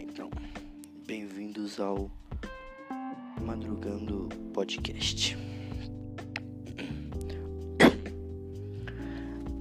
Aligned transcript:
então. 0.00 0.30
Bem-vindos 1.06 1.80
ao 1.80 2.10
Madrugando 3.44 4.28
Podcast. 4.52 5.36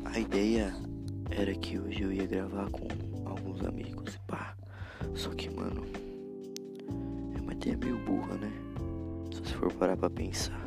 A 0.06 0.20
ideia 0.20 0.76
era 1.32 1.54
que 1.56 1.80
hoje 1.80 2.02
eu 2.04 2.12
ia 2.12 2.28
gravar 2.28 2.70
com 2.70 2.88
alguns 3.26 3.64
amigos, 3.66 4.18
pá. 4.28 4.56
Só 5.16 5.30
que, 5.32 5.50
mano, 5.50 5.86
é 7.36 7.42
uma 7.42 7.54
ideia 7.54 7.78
meio 7.78 7.98
burra, 8.00 8.36
né? 8.36 8.52
Se 9.34 9.40
você 9.40 9.56
for 9.56 9.74
parar 9.74 9.98
pra 9.98 10.10
pensar. 10.10 10.62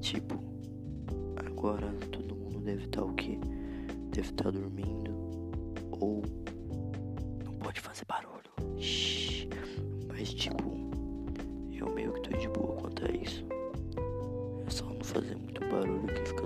Tipo, 0.00 0.40
agora 1.36 1.92
todo 2.12 2.36
mundo 2.36 2.60
deve 2.60 2.84
estar 2.84 3.00
tá 3.00 3.06
o 3.06 3.14
quê? 3.14 3.38
Deve 4.12 4.28
estar 4.28 4.44
tá 4.44 4.50
dormindo 4.50 5.23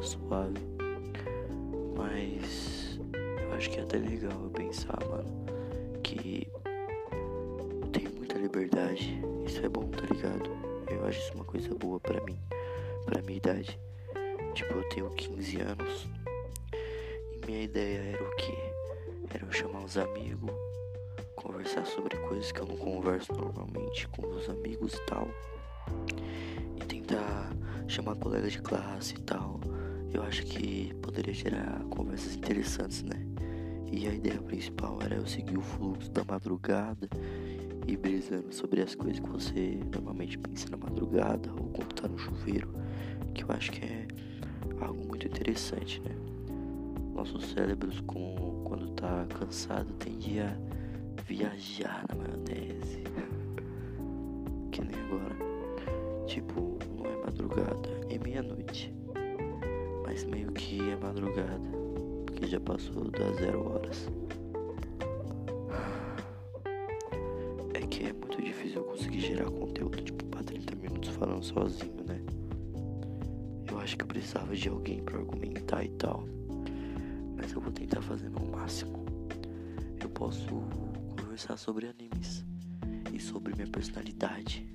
suave. 0.03 0.61
Mas 1.97 2.99
eu 3.43 3.55
acho 3.55 3.71
que 3.71 3.79
é 3.79 3.83
até 3.83 3.99
legal 3.99 4.33
eu 4.43 4.51
pensar, 4.51 4.99
mano, 5.09 5.47
que 6.03 6.49
eu 7.83 7.89
tenho 7.89 8.11
muita 8.17 8.39
liberdade. 8.39 9.21
Isso 9.47 9.65
é 9.65 9.69
bom, 9.69 9.89
tá 9.89 10.03
ligado? 10.13 10.51
Eu 10.91 11.07
acho 11.07 11.19
isso 11.19 11.35
uma 11.35 11.45
coisa 11.45 11.75
boa 11.75 12.01
pra 12.01 12.23
mim, 12.25 12.39
pra 13.05 13.23
minha 13.23 13.37
idade. 13.37 13.79
Tipo, 14.55 14.75
eu 14.75 14.89
tenho 14.89 15.11
15 15.11 15.61
anos. 15.61 16.07
E 17.33 17.47
minha 17.47 17.63
ideia 17.63 18.15
era 18.15 18.25
o 18.25 18.37
quê? 18.37 18.57
Era 19.35 19.45
eu 19.45 19.53
chamar 19.53 19.85
os 19.85 19.97
amigos 19.99 20.51
conversar 21.39 21.87
sobre 21.87 22.17
coisas 22.17 22.51
que 22.53 22.61
eu 22.61 22.67
não 22.67 22.77
converso 22.77 23.33
normalmente 23.33 24.09
com 24.09 24.27
meus 24.27 24.49
amigos 24.49 24.95
e 24.95 25.07
tal. 25.07 25.29
E 26.77 26.85
tentar 26.85 27.51
chamar 27.87 28.17
colegas 28.17 28.53
de 28.53 28.61
classe 28.61 29.15
e 29.15 29.21
tal. 29.21 29.58
Eu 30.13 30.23
acho 30.23 30.45
que 30.45 30.95
poderia 31.03 31.35
gerar 31.35 31.85
conversas 31.91 32.35
interessantes, 32.35 33.03
né? 33.03 33.27
E 33.91 34.07
a 34.07 34.15
ideia 34.15 34.41
principal 34.41 34.99
era 35.03 35.17
eu 35.17 35.27
seguir 35.27 35.57
o 35.57 35.63
fluxo 35.63 36.11
da 36.11 36.23
madrugada 36.25 37.09
e 37.87 37.97
brisando 37.97 38.53
sobre 38.53 38.83
as 38.83 38.95
coisas 38.95 39.19
que 39.19 39.29
você 39.29 39.81
normalmente 39.93 40.39
pensa 40.39 40.69
na 40.71 40.77
madrugada 40.77 41.51
ou 41.53 41.69
quando 41.69 41.95
tá 41.95 42.07
no 42.07 42.19
chuveiro, 42.19 42.71
que 43.35 43.43
eu 43.45 43.49
acho 43.51 43.73
que 43.73 43.85
é 43.85 44.07
algo 44.81 45.07
muito 45.07 45.27
interessante, 45.27 46.01
né? 46.01 46.15
Nossos 47.15 47.47
cérebros, 47.47 48.01
com, 48.01 48.63
quando 48.65 48.91
tá 48.91 49.27
cansado, 49.39 49.93
tende 49.95 50.39
a 50.39 50.57
viajar 51.27 52.05
na 52.09 52.15
maionese. 52.15 53.03
que 54.71 54.83
nem 54.83 55.01
agora. 55.07 55.37
Tipo, 56.27 56.79
não 56.97 57.07
é 57.07 57.17
madrugada, 57.25 57.89
é 58.11 58.19
meia-noite. 58.19 58.98
Mas 60.09 60.25
meio 60.25 60.51
que 60.53 60.81
é 60.91 60.97
madrugada, 60.97 61.69
porque 62.25 62.47
já 62.47 62.59
passou 62.59 63.11
das 63.11 63.37
zero 63.37 63.69
horas. 63.69 64.11
É 67.75 67.81
que 67.87 68.07
é 68.07 68.13
muito 68.15 68.41
difícil 68.41 68.81
eu 68.81 68.85
conseguir 68.85 69.21
gerar 69.21 69.51
conteúdo, 69.51 70.01
tipo, 70.03 70.25
pra 70.25 70.43
30 70.43 70.75
minutos 70.77 71.11
falando 71.11 71.43
sozinho, 71.45 72.03
né? 72.07 72.23
Eu 73.71 73.79
acho 73.81 73.99
que 73.99 74.03
eu 74.05 74.09
precisava 74.09 74.57
de 74.57 74.71
alguém 74.71 75.03
para 75.03 75.19
argumentar 75.19 75.85
e 75.85 75.91
tal. 75.91 76.25
Mas 77.37 77.53
eu 77.53 77.61
vou 77.61 77.71
tentar 77.71 78.01
fazer 78.01 78.31
no 78.31 78.47
máximo. 78.47 79.05
Eu 80.03 80.09
posso 80.09 80.49
conversar 81.21 81.59
sobre 81.59 81.87
animes 81.87 82.47
e 83.13 83.21
sobre 83.21 83.55
minha 83.55 83.69
personalidade, 83.69 84.67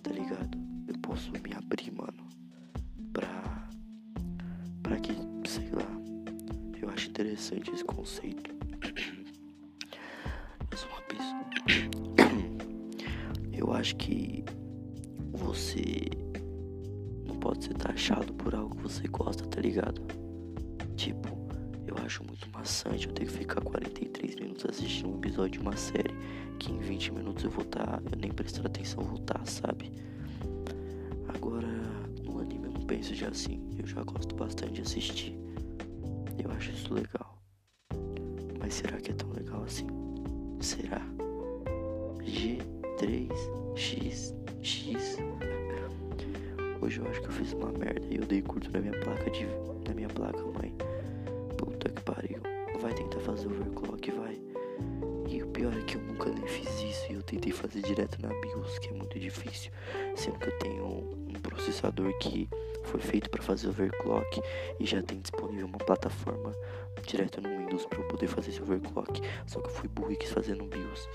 tá 0.00 0.12
ligado? 0.12 0.56
Eu 0.86 0.96
posso 1.00 1.32
me 1.32 1.52
abrir, 1.52 1.90
mano, 1.90 2.22
interessante 7.52 7.70
esse 7.70 7.84
conceito. 7.84 8.50
Eu 10.70 10.78
sou 10.78 10.88
uma 10.88 11.02
pessoa. 11.02 11.44
Eu 13.52 13.72
acho 13.72 13.94
que 13.96 14.44
você 15.30 16.10
não 17.26 17.36
pode 17.36 17.64
ser 17.64 17.74
taxado 17.74 18.32
por 18.34 18.54
algo 18.54 18.74
que 18.76 18.82
você 18.82 19.06
gosta, 19.06 19.46
tá 19.46 19.60
ligado? 19.60 20.02
Tipo, 20.96 21.28
eu 21.86 21.96
acho 22.04 22.24
muito 22.24 22.48
maçante 22.52 23.06
eu 23.06 23.12
ter 23.12 23.26
que 23.26 23.32
ficar 23.32 23.60
43 23.60 24.34
minutos 24.36 24.64
assistindo 24.68 25.10
um 25.10 25.18
episódio 25.18 25.52
de 25.52 25.58
uma 25.60 25.76
série 25.76 26.12
que 26.58 26.72
em 26.72 26.78
20 26.78 27.12
minutos 27.12 27.44
eu 27.44 27.50
vou 27.50 27.62
estar, 27.62 27.86
tá, 27.86 28.02
eu 28.10 28.18
nem 28.18 28.32
prestar 28.32 28.66
atenção 28.66 29.04
vou 29.04 29.20
estar, 29.20 29.38
tá, 29.38 29.46
sabe? 29.46 29.92
Agora, 31.28 31.68
no 32.24 32.40
anime 32.40 32.66
eu 32.66 32.72
não 32.72 32.82
penso 32.82 33.14
já 33.14 33.28
assim, 33.28 33.60
eu 33.78 33.86
já 33.86 34.02
gosto 34.02 34.34
bastante 34.34 34.72
de 34.72 34.82
assistir. 34.82 35.38
Eu 36.42 36.50
acho 36.50 36.70
isso 36.70 36.92
legal. 36.92 37.21
Mas 38.72 38.78
será 38.78 38.96
que 39.02 39.10
é 39.10 39.14
tão 39.14 39.30
legal 39.32 39.62
assim? 39.64 39.86
Será? 40.58 41.02
G3X 42.24 44.34
X 44.62 45.18
Hoje 46.80 46.98
eu 46.98 47.06
acho 47.06 47.20
que 47.20 47.26
eu 47.26 47.32
fiz 47.32 47.52
uma 47.52 47.70
merda 47.70 48.00
e 48.08 48.16
eu 48.16 48.24
dei 48.24 48.40
curto 48.40 48.72
na 48.72 48.80
minha 48.80 48.98
placa 48.98 49.30
de 49.30 49.44
na 49.86 49.94
minha 49.94 50.08
placa 50.08 50.38
mãe. 50.38 50.74
Puta 51.58 51.90
que 51.90 52.00
pariu. 52.00 52.40
Vai 52.80 52.94
tentar 52.94 53.20
fazer 53.20 53.48
overclock, 53.48 54.10
vai. 54.10 54.40
E 55.28 55.42
o 55.42 55.48
pior 55.48 55.76
é 55.76 55.82
que 55.82 55.96
eu 55.96 56.02
nunca 56.04 56.30
nem 56.30 56.46
fiz 56.46 56.70
isso 56.80 57.12
e 57.12 57.16
eu 57.16 57.22
tentei 57.22 57.52
fazer 57.52 57.82
direto 57.82 58.22
na 58.22 58.30
BIOS, 58.40 58.78
que 58.78 58.88
é 58.88 58.92
muito 58.92 59.20
difícil. 59.20 59.70
Sendo 60.16 60.38
que 60.38 60.48
eu 60.48 60.58
tenho 60.60 60.86
um 61.28 61.34
processador 61.42 62.10
que 62.20 62.48
foi 62.84 63.00
feito 63.00 63.30
para 63.30 63.42
fazer 63.42 63.68
overclock 63.68 64.40
e 64.78 64.86
já 64.86 65.02
tem 65.02 65.20
disponível 65.20 65.66
uma 65.66 65.78
plataforma 65.78 66.52
direto 67.06 67.40
no 67.40 67.48
Windows 67.48 67.86
para 67.86 67.98
eu 67.98 68.08
poder 68.08 68.26
fazer 68.28 68.50
esse 68.50 68.62
overclock. 68.62 69.20
Só 69.46 69.60
que 69.60 69.66
eu 69.66 69.72
fui 69.72 69.88
burro 69.88 70.12
e 70.12 70.16
quis 70.16 70.30
fazer 70.30 70.54
no 70.54 70.66
BIOS. 70.66 71.08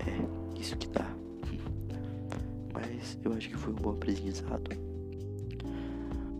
É, 0.00 0.60
isso 0.60 0.76
que 0.76 0.88
dá. 0.88 1.06
Mas 2.72 3.18
eu 3.24 3.32
acho 3.32 3.48
que 3.48 3.56
foi 3.56 3.72
um 3.72 3.76
bom 3.76 3.92
aprendizado. 3.92 4.70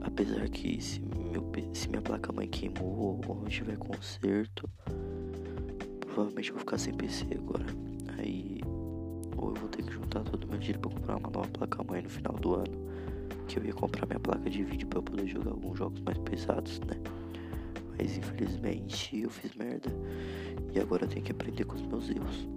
Apesar 0.00 0.48
que 0.48 0.80
se, 0.80 1.00
meu, 1.00 1.44
se 1.72 1.88
minha 1.88 2.02
placa 2.02 2.32
mãe 2.32 2.48
queimou 2.48 3.20
ou 3.26 3.36
não 3.36 3.44
tiver 3.44 3.76
conserto, 3.76 4.68
provavelmente 6.00 6.50
eu 6.50 6.54
vou 6.54 6.60
ficar 6.60 6.78
sem 6.78 6.94
PC 6.94 7.26
agora. 7.36 7.66
Aí 8.18 8.60
ou 9.36 9.50
eu 9.50 9.54
vou 9.54 9.68
ter 9.68 9.82
que 9.84 9.92
juntar 9.92 10.24
todo 10.24 10.44
o 10.44 10.48
meu 10.48 10.58
dinheiro 10.58 10.80
pra 10.80 10.90
comprar 10.90 11.16
uma 11.16 11.30
nova 11.30 11.48
placa 11.48 11.84
mãe 11.84 12.02
no 12.02 12.08
final 12.08 12.34
do 12.34 12.54
ano. 12.54 12.87
Que 13.46 13.58
eu 13.58 13.64
ia 13.64 13.72
comprar 13.72 14.06
minha 14.06 14.20
placa 14.20 14.48
de 14.48 14.62
vídeo 14.62 14.86
para 14.88 15.02
poder 15.02 15.26
jogar 15.26 15.50
alguns 15.50 15.78
jogos 15.78 16.00
mais 16.00 16.18
pesados, 16.18 16.80
né? 16.80 17.00
Mas 17.96 18.16
infelizmente 18.16 19.20
eu 19.20 19.30
fiz 19.30 19.54
merda. 19.54 19.90
E 20.72 20.78
agora 20.78 21.04
eu 21.04 21.08
tenho 21.08 21.24
que 21.24 21.32
aprender 21.32 21.64
com 21.64 21.74
os 21.74 21.82
meus 21.82 22.08
erros. 22.10 22.48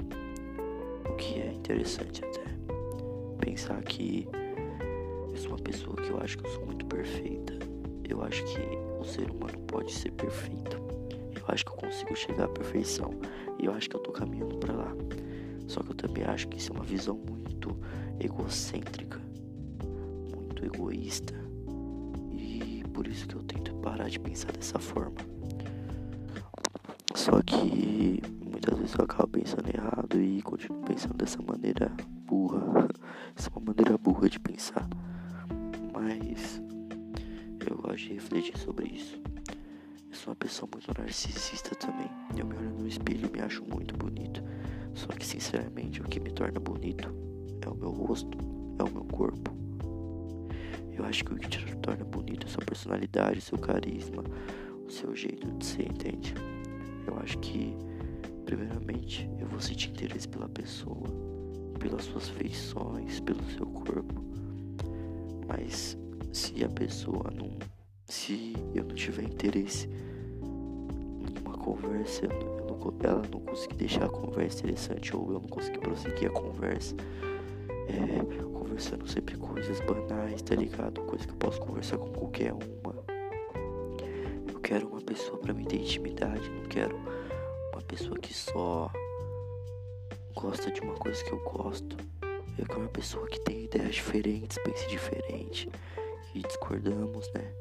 O 1.10 1.16
que 1.16 1.40
é 1.40 1.54
interessante 1.54 2.24
até. 2.24 2.44
Pensar 3.40 3.82
que 3.84 4.28
eu 5.30 5.38
sou 5.38 5.52
uma 5.52 5.60
pessoa 5.60 5.96
que 5.96 6.10
eu 6.10 6.20
acho 6.20 6.38
que 6.38 6.46
eu 6.46 6.52
sou 6.52 6.66
muito 6.66 6.86
perfeita. 6.86 7.54
Eu 8.08 8.22
acho 8.24 8.44
que 8.44 8.60
o 9.00 9.04
ser 9.04 9.32
humano 9.32 9.58
pode 9.68 9.92
ser 9.92 10.12
perfeito. 10.12 10.78
Eu 11.36 11.44
acho 11.48 11.66
que 11.66 11.72
eu 11.72 11.78
consigo 11.78 12.16
chegar 12.16 12.46
à 12.46 12.50
perfeição. 12.50 13.14
E 13.60 13.66
eu 13.66 13.74
acho 13.74 13.90
que 13.90 13.96
eu 13.96 14.00
tô 14.00 14.12
caminhando 14.12 14.58
para 14.58 14.74
lá. 14.74 14.96
Só 15.68 15.82
que 15.82 15.92
eu 15.92 15.96
também 15.96 16.24
acho 16.24 16.48
que 16.50 16.58
isso 16.58 16.72
é 16.72 16.76
uma 16.76 16.84
visão 16.84 17.16
muito 17.16 17.78
egocêntrica, 18.20 19.22
muito 20.62 20.66
egoísta. 20.66 21.34
E 22.34 22.84
por 22.94 23.08
isso 23.08 23.28
que 23.28 23.36
eu 23.36 23.44
tento 23.44 23.74
parar 23.76 24.10
de 24.10 24.20
pensar 24.20 24.52
dessa 24.52 24.80
forma. 24.80 25.18
Só 27.16 27.42
que 27.42 28.22
muitas 28.44 28.78
vezes 28.78 28.96
eu 28.96 29.04
acabo 29.04 29.30
pensando 29.30 29.68
errado 29.68 30.22
e 30.22 30.42
continuo 30.42 30.84
pensando 30.84 31.16
dessa 31.16 31.42
maneira 31.42 31.92
burra. 32.26 32.88
Essa 33.36 33.50
é 33.50 33.58
uma 33.58 33.74
maneira 33.74 33.98
burra 33.98 34.30
de 34.30 34.40
pensar 34.40 34.88
mas 35.94 36.62
eu 37.70 37.78
gosto 37.78 37.98
de 37.98 38.14
refletir 38.14 38.58
sobre 38.58 38.88
isso. 38.88 39.22
Eu 40.10 40.16
sou 40.16 40.32
uma 40.32 40.36
pessoa 40.36 40.70
muito 40.74 40.92
narcisista 41.00 41.76
também. 41.76 42.10
Eu 42.36 42.46
me 42.46 42.56
olho 42.56 42.72
no 42.72 42.88
espelho 42.88 43.28
e 43.28 43.32
me 43.32 43.40
acho 43.40 43.64
muito 43.64 43.96
bonito. 43.96 44.42
Só 44.94 45.08
que, 45.08 45.26
sinceramente, 45.26 46.02
o 46.02 46.06
que 46.06 46.20
me 46.20 46.32
torna 46.32 46.60
bonito 46.60 47.08
é 47.62 47.70
o 47.70 47.76
meu 47.76 47.92
rosto, 47.92 48.38
é 48.80 48.84
o 48.84 48.92
meu 48.92 49.06
corpo. 49.06 49.61
Eu 50.98 51.06
acho 51.06 51.24
que 51.24 51.34
o 51.34 51.38
que 51.38 51.48
te 51.50 51.76
torna 51.78 52.04
bonito 52.04 52.46
é 52.46 52.50
sua 52.50 52.64
personalidade, 52.66 53.42
seu 53.42 53.58
carisma, 53.58 54.24
o 54.86 54.92
seu 54.92 55.16
jeito 55.16 55.48
de 55.58 55.66
ser, 55.66 55.90
entende? 55.90 56.34
Eu 57.08 57.18
acho 57.20 57.38
que, 57.40 57.76
primeiramente, 58.46 59.30
eu 59.40 59.48
vou 59.48 59.60
sentir 59.60 59.90
interesse 59.90 60.28
pela 60.28 60.50
pessoa, 60.50 61.08
pelas 61.80 62.04
suas 62.04 62.30
feições, 62.30 63.20
pelo 63.20 63.44
seu 63.52 63.66
corpo. 63.66 64.24
Mas 65.48 65.98
se 66.32 66.64
a 66.64 66.70
pessoa 66.70 67.32
não. 67.36 67.50
Se 68.06 68.54
eu 68.76 68.84
não 68.84 68.96
tiver 68.96 69.24
interesse 69.24 69.90
numa 70.42 71.58
conversa, 71.58 72.26
eu 72.26 72.30
não, 72.68 72.94
ela 73.04 73.22
não 73.32 73.40
conseguir 73.40 73.76
deixar 73.76 74.06
a 74.06 74.10
conversa 74.10 74.60
interessante 74.60 75.16
ou 75.16 75.28
eu 75.28 75.40
não 75.40 75.48
conseguir 75.48 75.80
prosseguir 75.80 76.30
a 76.30 76.34
conversa. 76.34 76.96
É, 77.88 78.51
conversando 78.72 79.06
sempre 79.06 79.36
coisas 79.36 79.82
banais, 79.82 80.42
tá 80.42 80.56
ligado? 80.56 81.02
Coisa 81.02 81.26
que 81.26 81.34
eu 81.34 81.38
posso 81.38 81.60
conversar 81.60 81.98
com 81.98 82.10
qualquer 82.14 82.54
uma. 82.54 83.04
Eu 84.48 84.62
quero 84.62 84.88
uma 84.88 85.02
pessoa 85.02 85.38
para 85.38 85.54
me 85.54 85.66
ter 85.66 85.76
intimidade, 85.76 86.50
não 86.50 86.64
quero 86.70 86.96
uma 86.96 87.82
pessoa 87.86 88.18
que 88.18 88.34
só 88.34 88.90
gosta 90.34 90.72
de 90.72 90.80
uma 90.80 90.94
coisa 90.94 91.22
que 91.22 91.34
eu 91.34 91.40
gosto. 91.40 91.98
Eu 92.58 92.66
quero 92.66 92.80
uma 92.80 92.88
pessoa 92.88 93.28
que 93.28 93.42
tem 93.42 93.66
ideias 93.66 93.96
diferentes, 93.96 94.58
pense 94.64 94.88
diferente, 94.88 95.70
que 96.32 96.42
discordamos, 96.42 97.30
né? 97.34 97.52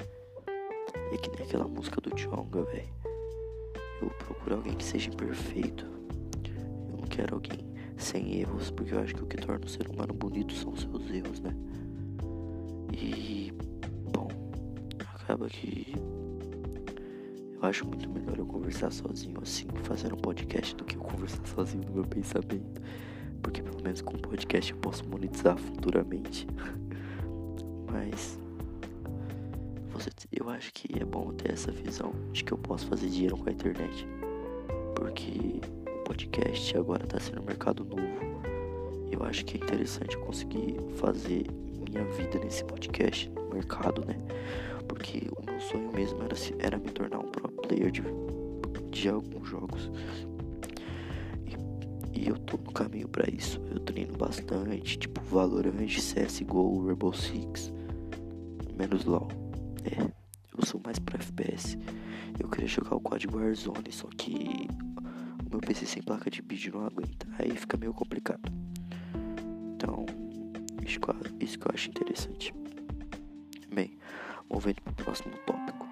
É 1.12 1.16
que 1.16 1.28
nem 1.36 1.44
aquela 1.44 1.66
música 1.66 2.00
do 2.00 2.14
Jonga, 2.14 2.62
velho. 2.62 2.88
Eu 4.00 4.10
procuro 4.10 4.54
alguém 4.54 4.76
que 4.76 4.84
seja 4.84 5.10
imperfeito. 5.10 5.86
Eu 6.88 6.98
não 6.98 7.08
quero 7.08 7.34
alguém 7.34 7.69
sem 8.00 8.41
erros, 8.41 8.70
porque 8.70 8.94
eu 8.94 9.00
acho 9.00 9.14
que 9.14 9.23
o 9.23 9.26
que 9.26 9.37
torna 9.37 9.64
o 9.64 9.69
ser 9.69 9.88
humano 9.88 10.12
bonito 10.12 10.52
são 10.55 10.73
os 10.73 10.81
seus 10.81 11.11
erros, 11.11 11.41
né? 11.41 11.55
E, 12.93 13.52
bom, 14.12 14.29
acaba 14.99 15.49
que 15.49 15.94
eu 17.62 17.69
acho 17.69 17.87
muito 17.87 18.08
melhor 18.08 18.38
eu 18.38 18.47
conversar 18.47 18.91
sozinho 18.91 19.38
assim, 19.43 19.67
fazendo 19.85 20.14
um 20.14 20.19
podcast, 20.19 20.75
do 20.75 20.85
que 20.85 20.97
eu 20.97 21.02
conversar 21.02 21.47
sozinho 21.47 21.85
no 21.87 21.93
meu 21.93 22.05
pensamento. 22.05 22.81
Porque 23.43 23.62
pelo 23.62 23.82
menos 23.82 24.00
com 24.00 24.17
o 24.17 24.19
podcast 24.19 24.73
eu 24.73 24.79
posso 24.79 25.06
monetizar 25.06 25.58
futuramente. 25.58 26.46
Mas 27.93 28.38
você, 29.93 30.11
eu 30.32 30.49
acho 30.49 30.73
que 30.73 30.99
é 30.99 31.05
bom 31.05 31.32
ter 31.32 31.53
essa 31.53 31.70
visão 31.70 32.12
de 32.32 32.43
que 32.43 32.53
eu 32.53 32.58
posso 32.58 32.87
fazer 32.87 33.08
dinheiro 33.08 33.37
com 33.37 33.49
a 33.49 33.53
internet. 33.53 34.06
Porque 34.94 35.61
podcast 36.10 36.76
agora 36.76 37.04
está 37.04 37.20
sendo 37.20 37.40
um 37.40 37.44
mercado 37.44 37.84
novo. 37.84 38.02
Eu 39.12 39.22
acho 39.22 39.44
que 39.44 39.56
é 39.56 39.60
interessante 39.64 40.16
eu 40.16 40.22
conseguir 40.22 40.74
fazer 40.96 41.46
minha 41.88 42.04
vida 42.04 42.36
nesse 42.40 42.64
podcast, 42.64 43.30
no 43.30 43.54
mercado, 43.54 44.04
né? 44.04 44.16
Porque 44.88 45.28
o 45.30 45.46
meu 45.48 45.60
sonho 45.60 45.92
mesmo 45.92 46.20
era, 46.24 46.34
era 46.58 46.78
me 46.78 46.90
tornar 46.90 47.20
um 47.20 47.30
pro 47.30 47.48
player 47.48 47.92
de, 47.92 48.02
de 48.90 49.08
alguns 49.08 49.48
jogos. 49.48 49.88
E, 51.46 52.18
e 52.20 52.28
eu 52.28 52.36
tô 52.38 52.56
no 52.56 52.72
caminho 52.72 53.08
para 53.08 53.32
isso. 53.32 53.60
Eu 53.70 53.78
treino 53.78 54.16
bastante, 54.18 54.98
tipo 54.98 55.20
Valorant, 55.20 55.86
CSGO, 55.86 56.86
Rainbow 56.86 57.12
Six, 57.12 57.72
menos 58.76 59.04
LoL. 59.04 59.28
É, 59.84 60.10
eu 60.58 60.66
sou 60.66 60.80
mais 60.84 60.98
pro 60.98 61.16
FPS. 61.16 61.78
Eu 62.40 62.48
queria 62.48 62.66
jogar 62.66 62.96
o 62.96 63.00
código 63.00 63.38
Warzone, 63.38 63.92
só 63.92 64.08
que 64.18 64.66
meu 65.50 65.61
PC 65.61 65.85
sem 65.85 66.02
placa 66.02 66.31
de 66.31 66.41
vídeo 66.43 66.73
não 66.75 66.87
aguenta. 66.87 67.26
Aí 67.38 67.50
fica 67.56 67.76
meio 67.76 67.93
complicado. 67.93 68.52
Então, 69.75 70.06
isso, 70.87 71.00
isso 71.41 71.58
que 71.58 71.67
eu 71.67 71.73
acho 71.75 71.91
interessante. 71.91 72.55
Bem, 73.73 73.99
movendo 74.49 74.81
pro 74.82 74.94
próximo 75.05 75.35
tópico. 75.47 75.88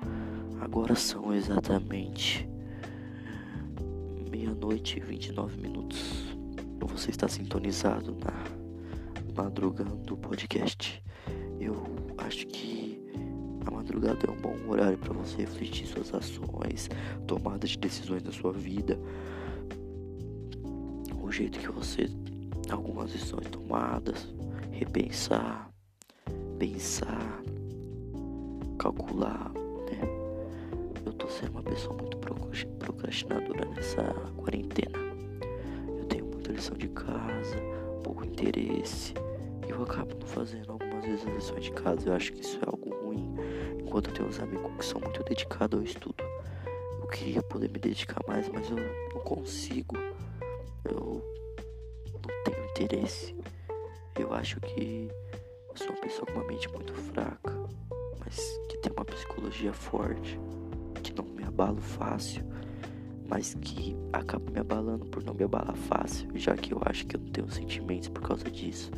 Agora 0.60 0.94
são 0.94 1.34
exatamente 1.34 2.48
meia-noite 4.30 4.98
e 4.98 5.00
29 5.00 5.60
minutos. 5.60 6.36
Você 6.80 7.10
está 7.10 7.28
sintonizado 7.28 8.16
na 8.16 9.42
madrugada 9.42 9.94
do 9.94 10.16
podcast. 10.16 11.02
Eu 11.60 11.84
acho 12.18 12.46
que 12.46 13.00
a 13.66 13.70
madrugada 13.70 14.26
é 14.26 14.30
um 14.30 14.36
bom 14.36 14.56
horário 14.68 14.98
para 14.98 15.12
você 15.12 15.38
refletir 15.38 15.86
suas 15.86 16.12
ações, 16.14 16.88
tomadas 17.26 17.70
de 17.70 17.78
decisões 17.78 18.22
na 18.22 18.32
sua 18.32 18.52
vida, 18.52 18.98
o 18.98 19.37
jeito 21.38 21.60
que 21.60 21.70
você 21.70 22.10
algumas 22.68 23.12
decisões 23.12 23.46
tomadas, 23.48 24.26
repensar, 24.72 25.70
pensar, 26.58 27.40
calcular, 28.76 29.52
né? 29.88 30.00
Eu 31.06 31.12
tô 31.12 31.28
sendo 31.28 31.52
uma 31.52 31.62
pessoa 31.62 31.96
muito 31.96 32.18
procrastinadora 32.18 33.64
nessa 33.66 34.02
quarentena. 34.36 34.98
Eu 35.96 36.04
tenho 36.06 36.26
muita 36.26 36.50
lição 36.50 36.76
de 36.76 36.88
casa, 36.88 37.56
pouco 38.02 38.24
interesse, 38.24 39.14
e 39.64 39.70
eu 39.70 39.80
acabo 39.84 40.16
não 40.18 40.26
fazendo 40.26 40.72
algumas 40.72 41.04
vezes 41.04 41.24
as 41.24 41.34
lições 41.34 41.64
de 41.64 41.70
casa. 41.70 42.08
Eu 42.08 42.14
acho 42.14 42.32
que 42.32 42.40
isso 42.40 42.58
é 42.60 42.66
algo 42.66 42.90
ruim 43.04 43.32
enquanto 43.78 44.08
eu 44.08 44.14
tenho 44.14 44.28
uns 44.28 44.40
amigos 44.40 44.72
que 44.76 44.84
são 44.84 45.00
muito 45.00 45.22
dedicados 45.22 45.78
ao 45.78 45.84
estudo. 45.84 46.24
Eu 47.00 47.06
queria 47.06 47.44
poder 47.44 47.70
me 47.70 47.78
dedicar 47.78 48.20
mais, 48.26 48.48
mas 48.48 48.68
eu 48.68 48.76
não 48.76 49.20
consigo. 49.20 49.96
Eu 50.88 51.22
não 52.14 52.44
tenho 52.44 52.64
interesse. 52.70 53.34
Eu 54.18 54.32
acho 54.32 54.60
que 54.60 55.08
eu 55.68 55.76
sou 55.76 55.88
uma 55.90 56.00
pessoa 56.00 56.26
com 56.26 56.32
uma 56.32 56.46
mente 56.46 56.68
muito 56.70 56.92
fraca, 56.94 57.52
mas 58.18 58.38
que 58.68 58.78
tem 58.78 58.92
uma 58.92 59.04
psicologia 59.04 59.72
forte, 59.72 60.38
que 61.02 61.14
não 61.14 61.24
me 61.24 61.44
abalo 61.44 61.80
fácil, 61.80 62.44
mas 63.28 63.54
que 63.54 63.96
acaba 64.12 64.50
me 64.50 64.58
abalando 64.58 65.06
por 65.06 65.22
não 65.22 65.34
me 65.34 65.44
abalar 65.44 65.76
fácil, 65.76 66.28
já 66.34 66.56
que 66.56 66.72
eu 66.72 66.80
acho 66.84 67.06
que 67.06 67.16
eu 67.16 67.20
não 67.20 67.30
tenho 67.30 67.50
sentimentos 67.50 68.08
por 68.08 68.22
causa 68.22 68.50
disso. 68.50 68.90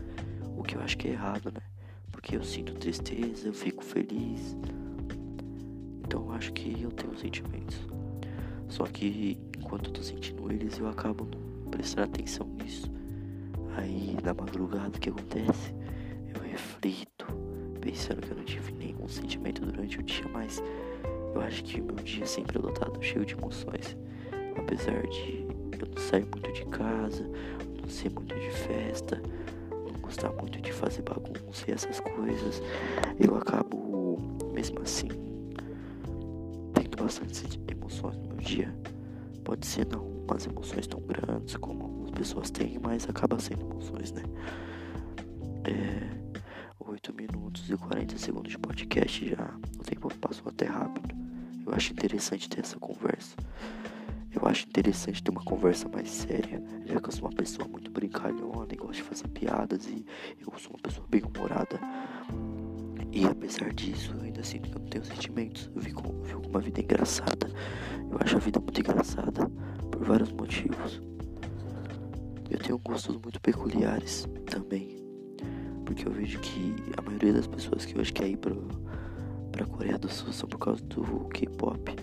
O 0.57 0.63
que 0.63 0.77
eu 0.77 0.81
acho 0.81 0.97
que 0.97 1.09
é 1.09 1.13
errado, 1.13 1.53
né? 1.53 1.61
Porque 2.13 2.37
eu 2.37 2.43
sinto 2.43 2.75
tristeza, 2.75 3.49
eu 3.49 3.53
fico 3.53 3.85
feliz, 3.85 4.57
então 6.05 6.27
eu 6.27 6.33
acho 6.33 6.53
que 6.53 6.83
eu 6.83 6.91
tenho 6.91 7.17
sentimentos. 7.19 7.79
Só 8.69 8.85
que 8.85 9.39
enquanto 9.59 9.89
eu 9.89 9.93
tô 9.93 10.03
sentindo 10.03 10.51
eles, 10.51 10.79
eu 10.79 10.89
acabo 10.89 11.25
não 11.25 11.40
prestando 11.71 12.09
atenção 12.09 12.47
nisso. 12.47 12.91
Aí 13.77 14.17
na 14.23 14.35
madrugada 14.35 14.97
o 14.97 15.01
que 15.01 15.09
acontece? 15.09 15.75
Eu 16.35 16.41
reflito, 16.43 17.27
pensando 17.81 18.21
que 18.21 18.31
eu 18.31 18.37
não 18.37 18.45
tive 18.45 18.73
nenhum 18.73 19.09
sentimento 19.09 19.65
durante 19.65 19.99
o 19.99 20.03
dia, 20.03 20.27
mas 20.33 20.63
eu 21.35 21.41
acho 21.41 21.63
que 21.65 21.81
meu 21.81 21.97
dia 21.97 22.27
sempre 22.27 22.59
é 22.59 22.61
lotado, 22.61 23.03
cheio 23.03 23.25
de 23.25 23.35
emoções. 23.35 23.97
Apesar 24.57 25.07
de 25.07 25.47
eu 25.79 25.87
não 25.87 26.03
sair 26.03 26.27
muito 26.27 26.53
de 26.53 26.65
casa, 26.67 27.25
não 27.81 27.89
ser 27.89 28.11
muito 28.11 28.35
de 28.35 28.51
festa, 28.51 29.23
não 29.71 30.01
gostar 30.01 30.31
muito 30.33 30.61
de 30.61 30.73
fazer 30.73 31.03
bagunça 31.03 31.65
e 31.69 31.73
essas 31.73 32.01
coisas, 32.01 32.63
eu 33.19 33.37
acabo 33.37 34.19
mesmo 34.53 34.81
assim 34.83 35.09
bastante 37.11 37.61
emoções 37.69 38.17
no 38.17 38.29
meu 38.29 38.37
dia. 38.37 38.73
Pode 39.43 39.67
ser 39.67 39.87
não 39.87 40.10
umas 40.31 40.47
emoções 40.47 40.87
tão 40.87 41.01
grandes 41.01 41.57
como 41.57 41.83
algumas 41.83 42.11
pessoas 42.13 42.51
têm, 42.51 42.79
mas 42.79 43.09
acaba 43.09 43.39
sendo 43.39 43.63
emoções, 43.63 44.13
né? 44.13 44.23
É, 45.65 46.21
8 46.79 47.13
minutos 47.13 47.69
e 47.69 47.77
40 47.77 48.17
segundos 48.17 48.53
de 48.53 48.59
podcast 48.59 49.29
já. 49.29 49.55
O 49.79 49.83
tempo 49.83 50.09
passou 50.19 50.49
até 50.49 50.67
rápido. 50.67 51.15
Eu 51.67 51.75
acho 51.75 51.93
interessante 51.93 52.49
ter 52.49 52.61
essa 52.61 52.79
conversa. 52.79 53.37
Eu 54.33 54.47
acho 54.47 54.67
interessante 54.69 55.23
ter 55.23 55.31
uma 55.31 55.43
conversa 55.43 55.89
mais 55.89 56.09
séria, 56.09 56.63
já 56.87 57.01
que 57.01 57.09
eu 57.09 57.13
sou 57.13 57.29
uma 57.29 57.35
pessoa 57.37 57.67
muito 57.67 57.91
brincalhona 57.91 58.69
e 58.73 58.77
gosto 58.77 58.95
de 58.95 59.03
fazer 59.03 59.29
piadas 59.29 59.87
e 59.87 60.07
eu 60.41 60.53
sou 60.57 60.73
uma 60.73 60.79
pessoa 60.81 61.07
bem 61.11 61.23
humorada. 61.23 61.81
E 63.13 63.25
apesar 63.27 63.73
disso, 63.75 64.15
eu 64.17 64.23
ainda 64.23 64.43
sinto 64.45 64.71
que 64.71 64.77
eu 64.77 64.81
não 64.81 64.89
tenho 64.89 65.05
sentimentos. 65.05 65.69
Eu 65.75 65.81
vivo 65.83 66.01
uma 66.49 66.61
vida 66.61 66.81
engraçada. 66.81 67.51
Eu 68.09 68.17
acho 68.21 68.37
a 68.37 68.39
vida 68.39 68.61
muito 68.61 68.81
engraçada 68.81 69.51
por 70.01 70.07
vários 70.07 70.33
motivos. 70.33 71.03
Eu 72.51 72.59
tenho 72.59 72.79
gostos 72.79 73.17
muito 73.17 73.39
peculiares 73.39 74.27
também. 74.47 74.97
Porque 75.85 76.09
eu 76.09 76.13
vejo 76.13 76.39
que 76.41 76.75
a 76.97 77.03
maioria 77.03 77.35
das 77.35 77.47
pessoas 77.47 77.85
que 77.85 77.99
hoje 77.99 78.11
quer 78.11 78.27
ir 78.27 78.39
pra, 78.39 78.55
pra 79.53 79.67
Coreia 79.67 79.99
do 79.99 80.09
Sul 80.09 80.33
são 80.33 80.49
por 80.49 80.59
causa 80.59 80.83
do 80.85 81.29
K-pop. 81.29 81.95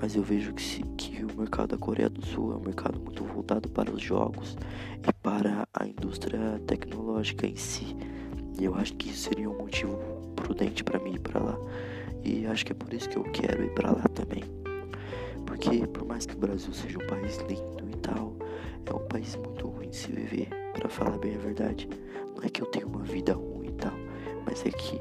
Mas 0.00 0.16
eu 0.16 0.22
vejo 0.22 0.54
que, 0.54 0.62
se, 0.62 0.82
que 0.96 1.22
o 1.22 1.38
mercado 1.38 1.68
da 1.68 1.76
Coreia 1.76 2.08
do 2.08 2.24
Sul 2.24 2.52
é 2.52 2.56
um 2.56 2.60
mercado 2.60 2.98
muito 2.98 3.22
voltado 3.24 3.68
para 3.68 3.90
os 3.90 4.02
jogos 4.02 4.56
e 5.06 5.12
para 5.12 5.68
a 5.74 5.86
indústria 5.86 6.58
tecnológica 6.66 7.46
em 7.46 7.56
si. 7.56 7.94
E 8.58 8.64
eu 8.64 8.74
acho 8.74 8.94
que 8.94 9.10
isso 9.10 9.28
seria 9.28 9.50
um 9.50 9.58
motivo 9.58 9.98
prudente 10.34 10.82
para 10.82 10.98
mim 10.98 11.14
ir 11.14 11.20
para 11.20 11.40
lá. 11.40 11.58
E 12.24 12.46
acho 12.46 12.64
que 12.64 12.72
é 12.72 12.74
por 12.74 12.92
isso 12.94 13.08
que 13.08 13.18
eu 13.18 13.24
quero 13.24 13.64
ir 13.64 13.74
para 13.74 13.90
lá 13.90 14.04
também. 14.14 14.63
Porque 15.46 15.86
por 15.86 16.04
mais 16.06 16.26
que 16.26 16.34
o 16.34 16.38
Brasil 16.38 16.72
seja 16.72 16.98
um 16.98 17.06
país 17.06 17.38
lindo 17.38 17.88
e 17.90 17.96
tal, 17.98 18.34
é 18.86 18.92
um 18.92 19.06
país 19.06 19.36
muito 19.36 19.68
ruim 19.68 19.88
de 19.90 19.96
se 19.96 20.12
viver, 20.12 20.48
para 20.72 20.88
falar 20.88 21.18
bem 21.18 21.34
a 21.34 21.38
verdade. 21.38 21.88
Não 22.36 22.42
é 22.42 22.48
que 22.48 22.62
eu 22.62 22.66
tenho 22.66 22.88
uma 22.88 23.02
vida 23.02 23.34
ruim 23.34 23.68
e 23.68 23.72
tal, 23.72 23.94
mas 24.46 24.64
é 24.66 24.70
que 24.70 25.00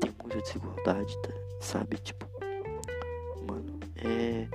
tem 0.00 0.12
muita 0.20 0.40
desigualdade, 0.40 1.16
tá? 1.22 1.30
sabe? 1.60 1.96
Tipo, 1.98 2.26
mano, 3.46 3.78
é 3.96 4.48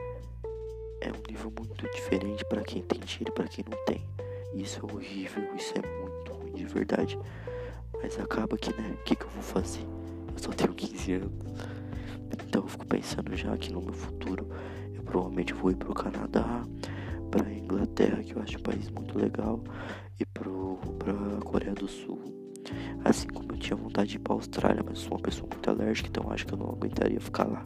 é 1.02 1.12
um 1.12 1.22
nível 1.30 1.52
muito 1.58 1.90
diferente 1.92 2.44
para 2.46 2.62
quem 2.62 2.82
tem 2.82 3.00
dinheiro 3.00 3.30
e 3.30 3.32
para 3.32 3.48
quem 3.48 3.64
não 3.70 3.78
tem. 3.86 4.06
Isso 4.54 4.80
é 4.80 4.94
horrível, 4.94 5.44
isso 5.56 5.74
é 5.78 6.02
muito 6.02 6.34
ruim 6.34 6.54
de 6.54 6.66
verdade. 6.66 7.18
Mas 8.02 8.20
acaba 8.20 8.58
que, 8.58 8.74
né? 8.76 8.96
O 9.00 9.04
que, 9.04 9.16
que 9.16 9.24
eu 9.24 9.30
vou 9.30 9.42
fazer? 9.44 9.82
Eu 10.34 10.38
só 10.38 10.52
tenho 10.52 10.74
15 10.74 11.14
anos. 11.14 11.32
Então 12.48 12.64
eu 12.64 12.68
fico 12.68 12.86
pensando 12.86 13.36
já 13.36 13.56
que 13.58 13.72
no 13.72 13.82
meu 13.82 13.94
futuro 13.94 14.48
provavelmente 15.10 15.54
vou 15.54 15.72
ir 15.72 15.76
pro 15.76 15.94
Canadá 15.94 16.64
pra 17.32 17.52
Inglaterra, 17.52 18.22
que 18.24 18.36
eu 18.36 18.42
acho 18.42 18.60
um 18.60 18.62
país 18.62 18.90
muito 18.92 19.18
legal, 19.18 19.60
e 20.20 20.26
pro, 20.26 20.78
pra 21.00 21.14
Coreia 21.44 21.74
do 21.74 21.88
Sul. 21.88 22.20
Assim 23.04 23.28
como 23.28 23.52
eu 23.54 23.58
tinha 23.58 23.76
vontade 23.76 24.12
de 24.12 24.16
ir 24.18 24.20
pra 24.20 24.34
Austrália, 24.34 24.84
mas 24.86 25.00
sou 25.00 25.14
uma 25.14 25.20
pessoa 25.20 25.50
muito 25.52 25.68
alérgica, 25.68 26.10
então 26.10 26.32
acho 26.32 26.46
que 26.46 26.54
eu 26.54 26.58
não 26.58 26.68
aguentaria 26.68 27.20
ficar 27.20 27.46
lá. 27.46 27.66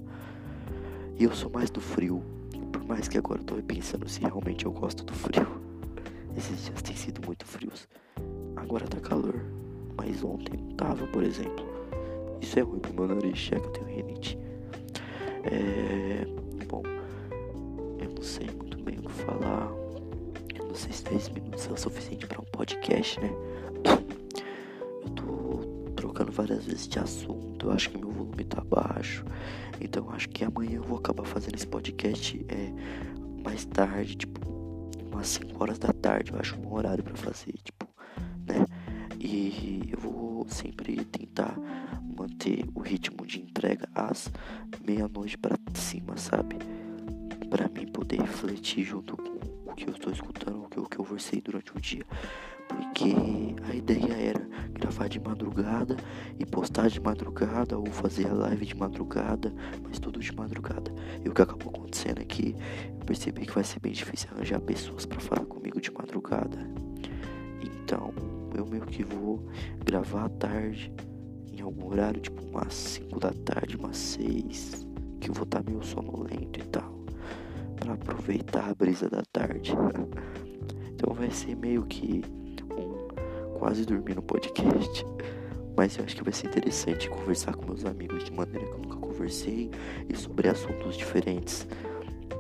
E 1.20 1.26
eu 1.26 1.34
sou 1.34 1.52
mais 1.52 1.70
do 1.70 1.82
frio, 1.82 2.24
por 2.72 2.84
mais 2.86 3.10
que 3.10 3.18
agora 3.18 3.42
eu 3.42 3.46
tô 3.46 3.56
pensando 3.56 4.08
se 4.08 4.22
realmente 4.22 4.66
eu 4.66 4.72
gosto 4.72 5.04
do 5.04 5.14
frio. 5.14 5.62
Esses 6.38 6.66
dias 6.66 6.82
têm 6.82 6.96
sido 6.96 7.26
muito 7.26 7.46
frios. 7.46 7.90
Agora 8.56 8.88
tá 8.88 9.00
calor, 9.02 9.36
mas 9.98 10.24
ontem 10.24 10.58
tava, 10.78 11.06
por 11.08 11.24
exemplo. 11.24 11.66
Isso 12.42 12.58
é 12.58 12.62
ruim 12.62 12.80
pro 12.80 12.94
meu 12.94 13.08
nariz, 13.08 13.38
já 13.38 13.60
que 13.60 13.68
eu 13.68 13.72
tenho 13.72 13.88
rinite. 13.88 14.38
É. 15.44 16.43
Não 18.24 18.30
sei 18.30 18.50
muito 18.56 18.82
bem 18.82 19.00
o 19.00 19.02
que 19.02 19.12
falar. 19.12 19.70
Eu 20.56 20.68
não 20.68 20.74
sei 20.74 20.94
se 20.94 21.04
10 21.04 21.28
minutos 21.32 21.68
é 21.68 21.74
o 21.74 21.76
suficiente 21.76 22.26
para 22.26 22.40
um 22.40 22.46
podcast, 22.46 23.20
né? 23.20 23.30
Eu 25.04 25.10
tô 25.10 25.92
trocando 25.94 26.32
várias 26.32 26.64
vezes 26.64 26.88
de 26.88 27.00
assunto. 27.00 27.66
Eu 27.66 27.72
acho 27.74 27.90
que 27.90 27.98
meu 27.98 28.10
volume 28.10 28.46
tá 28.46 28.62
baixo. 28.62 29.26
Então 29.82 30.10
acho 30.12 30.30
que 30.30 30.46
amanhã 30.46 30.78
eu 30.78 30.84
vou 30.84 31.00
acabar 31.00 31.26
fazendo 31.26 31.56
esse 31.56 31.68
podcast 31.68 32.46
é, 32.48 32.72
mais 33.44 33.66
tarde, 33.66 34.16
tipo, 34.16 34.40
umas 35.12 35.28
5 35.28 35.62
horas 35.62 35.78
da 35.78 35.92
tarde. 35.92 36.32
Eu 36.32 36.40
acho 36.40 36.58
um 36.62 36.74
horário 36.74 37.04
para 37.04 37.18
fazer, 37.18 37.52
tipo, 37.62 37.86
né? 38.48 38.66
E 39.20 39.90
eu 39.92 40.00
vou 40.00 40.48
sempre 40.48 41.04
tentar 41.04 41.58
manter 42.18 42.64
o 42.74 42.80
ritmo 42.80 43.28
de 43.28 43.42
entrega 43.42 43.90
às 43.94 44.32
meia-noite 44.82 45.38
para 45.38 45.58
cima, 45.74 46.16
sabe? 46.16 46.56
Para 47.54 47.70
mim 47.70 47.86
poder 47.86 48.20
refletir 48.20 48.84
junto 48.84 49.16
com 49.16 49.70
o 49.70 49.76
que 49.76 49.88
eu 49.88 49.94
estou 49.94 50.12
escutando, 50.12 50.64
o 50.64 50.68
que, 50.68 50.80
o 50.80 50.86
que 50.90 50.98
eu 50.98 51.06
versei 51.06 51.40
durante 51.40 51.72
o 51.72 51.80
dia. 51.80 52.04
Porque 52.68 53.14
a 53.70 53.76
ideia 53.76 54.12
era 54.12 54.50
gravar 54.72 55.08
de 55.08 55.20
madrugada 55.20 55.96
e 56.40 56.48
postar 56.48 56.90
de 56.90 57.00
madrugada 57.00 57.78
ou 57.78 57.86
fazer 57.86 58.26
a 58.26 58.34
live 58.34 58.66
de 58.66 58.76
madrugada, 58.76 59.54
mas 59.84 60.00
tudo 60.00 60.20
de 60.20 60.36
madrugada. 60.36 60.92
E 61.24 61.30
o 61.30 61.32
que 61.32 61.44
acabou 61.44 61.70
acontecendo 61.70 62.22
é 62.22 62.26
que 62.26 62.56
eu 63.00 63.06
percebi 63.06 63.46
que 63.46 63.54
vai 63.54 63.64
ser 63.64 63.80
bem 63.80 63.92
difícil 63.92 64.30
arranjar 64.34 64.60
pessoas 64.60 65.06
para 65.06 65.20
falar 65.20 65.46
comigo 65.46 65.80
de 65.80 65.92
madrugada. 65.92 66.58
Então, 67.62 68.12
eu 68.58 68.66
meio 68.66 68.88
que 68.88 69.04
vou 69.04 69.48
gravar 69.86 70.26
à 70.26 70.30
tarde 70.30 70.92
em 71.52 71.62
algum 71.62 71.92
horário, 71.92 72.20
tipo 72.20 72.44
umas 72.46 72.74
5 72.74 73.20
da 73.20 73.32
tarde, 73.32 73.78
umas 73.78 73.96
6, 73.98 74.88
que 75.22 75.30
eu 75.30 75.36
vou 75.36 75.44
estar 75.44 75.62
tá 75.62 75.70
meio 75.70 75.84
sonolento 75.84 76.60
e 76.60 76.64
tal, 76.64 76.93
para 77.84 77.96
aproveitar 77.96 78.70
a 78.70 78.74
brisa 78.74 79.10
da 79.10 79.22
tarde. 79.24 79.74
então 80.94 81.14
vai 81.14 81.30
ser 81.30 81.54
meio 81.56 81.86
que 81.86 82.22
um 82.72 83.58
quase 83.60 83.86
dormir 83.86 84.16
no 84.16 84.22
podcast. 84.22 85.06
Mas 85.76 85.98
eu 85.98 86.06
acho 86.06 86.16
que 86.16 86.24
vai 86.24 86.32
ser 86.32 86.48
interessante 86.48 87.10
conversar 87.10 87.56
com 87.56 87.66
meus 87.66 87.84
amigos 87.84 88.24
de 88.24 88.32
maneira 88.32 88.66
que 88.66 88.74
eu 88.74 88.80
nunca 88.80 88.96
conversei 88.96 89.70
e 90.08 90.16
sobre 90.16 90.48
assuntos 90.48 90.96
diferentes, 90.96 91.68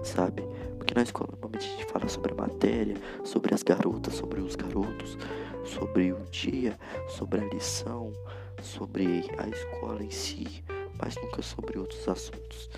sabe? 0.03 0.43
Porque 0.77 0.93
na 0.93 1.01
escola 1.01 1.29
normalmente 1.31 1.67
a 1.67 1.71
gente 1.71 1.91
fala 1.91 2.07
sobre 2.07 2.31
a 2.31 2.35
matéria, 2.35 2.95
sobre 3.23 3.53
as 3.53 3.63
garotas, 3.63 4.13
sobre 4.13 4.39
os 4.39 4.55
garotos, 4.55 5.17
sobre 5.65 6.13
o 6.13 6.19
dia, 6.31 6.77
sobre 7.09 7.41
a 7.41 7.45
lição, 7.45 8.13
sobre 8.61 9.25
a 9.37 9.47
escola 9.49 10.03
em 10.03 10.11
si, 10.11 10.63
mas 11.01 11.15
nunca 11.15 11.41
sobre 11.41 11.79
outros 11.79 12.07
assuntos. 12.07 12.69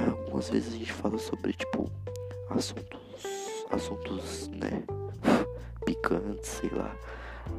Algumas 0.00 0.48
vezes 0.48 0.74
a 0.74 0.76
gente 0.76 0.92
fala 0.92 1.18
sobre 1.18 1.52
tipo 1.52 1.90
assuntos, 2.50 3.00
assuntos, 3.70 4.48
né, 4.48 4.82
picantes, 5.84 6.48
sei 6.48 6.70
lá. 6.70 6.94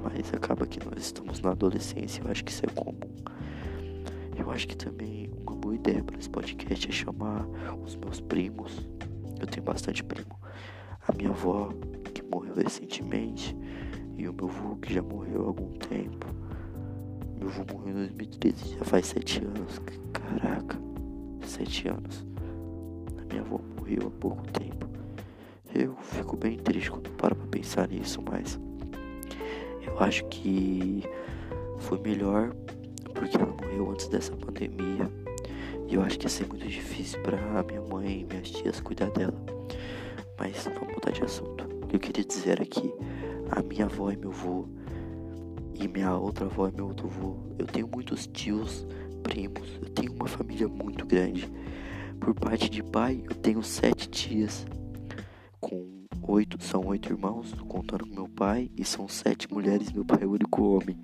Mas 0.02 0.34
acaba 0.34 0.66
que 0.66 0.84
nós 0.84 1.04
estamos 1.04 1.40
na 1.42 1.52
adolescência, 1.52 2.22
eu 2.24 2.32
acho 2.32 2.44
que 2.44 2.52
isso 2.52 2.66
é 2.66 2.70
comum. 2.70 3.00
Eu 4.38 4.50
acho 4.52 4.68
que 4.68 4.76
também 4.76 5.30
uma 5.46 5.56
boa 5.56 5.76
ideia 5.76 6.04
para 6.04 6.18
esse 6.18 6.30
podcast 6.30 6.90
é 6.90 6.92
chamar 6.92 7.46
os 7.84 7.96
meus 7.96 8.20
primos. 8.20 8.88
Eu 9.40 9.48
tenho 9.48 9.64
bastante 9.64 10.04
primo. 10.04 10.40
A 11.08 11.14
minha 11.14 11.30
avó, 11.30 11.70
que 12.14 12.24
morreu 12.24 12.56
recentemente, 12.56 13.56
e 14.18 14.28
o 14.28 14.34
meu 14.34 14.50
avô, 14.50 14.76
que 14.78 14.94
já 14.94 15.02
morreu 15.02 15.44
há 15.44 15.48
algum 15.48 15.70
tempo. 15.74 16.28
Meu 17.38 17.50
avô 17.50 17.64
morreu 17.74 17.92
em 17.92 18.08
2013, 18.08 18.78
já 18.78 18.86
faz 18.86 19.08
sete 19.08 19.44
anos. 19.44 19.80
Caraca, 20.12 20.80
sete 21.46 21.88
anos. 21.88 22.26
A 23.22 23.26
minha 23.26 23.42
avó 23.42 23.60
morreu 23.78 24.08
há 24.08 24.20
pouco 24.20 24.44
tempo. 24.52 24.88
Eu 25.74 25.96
fico 25.98 26.38
bem 26.38 26.58
triste 26.58 26.92
quando 26.92 27.10
paro 27.12 27.36
pra 27.36 27.48
pensar 27.48 27.88
nisso, 27.88 28.22
mas 28.22 28.60
eu 29.82 30.00
acho 30.00 30.26
que 30.26 31.04
foi 31.80 32.00
melhor 32.00 32.54
porque 33.14 33.38
ela 33.38 33.48
morreu 33.48 33.92
antes 33.92 34.08
dessa 34.08 34.36
pandemia. 34.36 35.10
E 35.88 35.96
eu 35.96 36.02
acho 36.02 36.18
que 36.18 36.26
ia 36.26 36.30
ser 36.30 36.48
muito 36.48 36.68
difícil 36.68 37.22
para 37.22 37.38
minha 37.64 37.82
mãe 37.82 38.22
e 38.22 38.26
minhas 38.26 38.50
tias 38.50 38.80
cuidar 38.80 39.10
dela. 39.12 39.36
Mas 40.40 40.64
vamos 40.66 40.94
mudar 40.94 41.12
de 41.12 41.24
assunto. 41.24 41.66
O 41.84 41.88
que 41.88 41.96
eu 41.96 42.00
queria 42.00 42.24
dizer 42.24 42.62
aqui, 42.62 42.94
a 43.52 43.62
minha 43.62 43.86
avó 43.86 44.12
e 44.12 44.18
meu 44.18 44.32
avô 44.32 44.68
e 45.76 45.88
minha 45.88 46.16
outra 46.16 46.46
avó 46.46 46.68
e 46.68 46.72
meu 46.72 46.88
outro 46.88 47.08
avô. 47.08 47.36
Eu 47.58 47.66
tenho 47.66 47.88
muitos 47.88 48.28
tios, 48.28 48.88
primos, 49.24 49.80
eu 49.82 49.90
tenho 49.90 50.14
uma 50.14 50.28
família 50.28 50.68
muito 50.68 51.06
grande. 51.06 51.50
Por 52.20 52.36
parte 52.36 52.70
de 52.70 52.84
pai, 52.84 53.24
eu 53.24 53.36
tenho 53.36 53.64
sete 53.64 54.08
tias, 54.10 54.66
com 55.60 56.06
oito, 56.22 56.62
são 56.64 56.86
oito 56.88 57.12
irmãos, 57.12 57.54
contando 57.68 58.06
com 58.06 58.14
meu 58.14 58.28
pai, 58.28 58.70
e 58.78 58.86
são 58.86 59.08
sete 59.08 59.52
mulheres, 59.52 59.92
meu 59.92 60.06
pai 60.06 60.20
é 60.22 60.26
o 60.26 60.32
único 60.32 60.62
homem. 60.64 60.98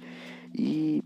E 0.53 1.03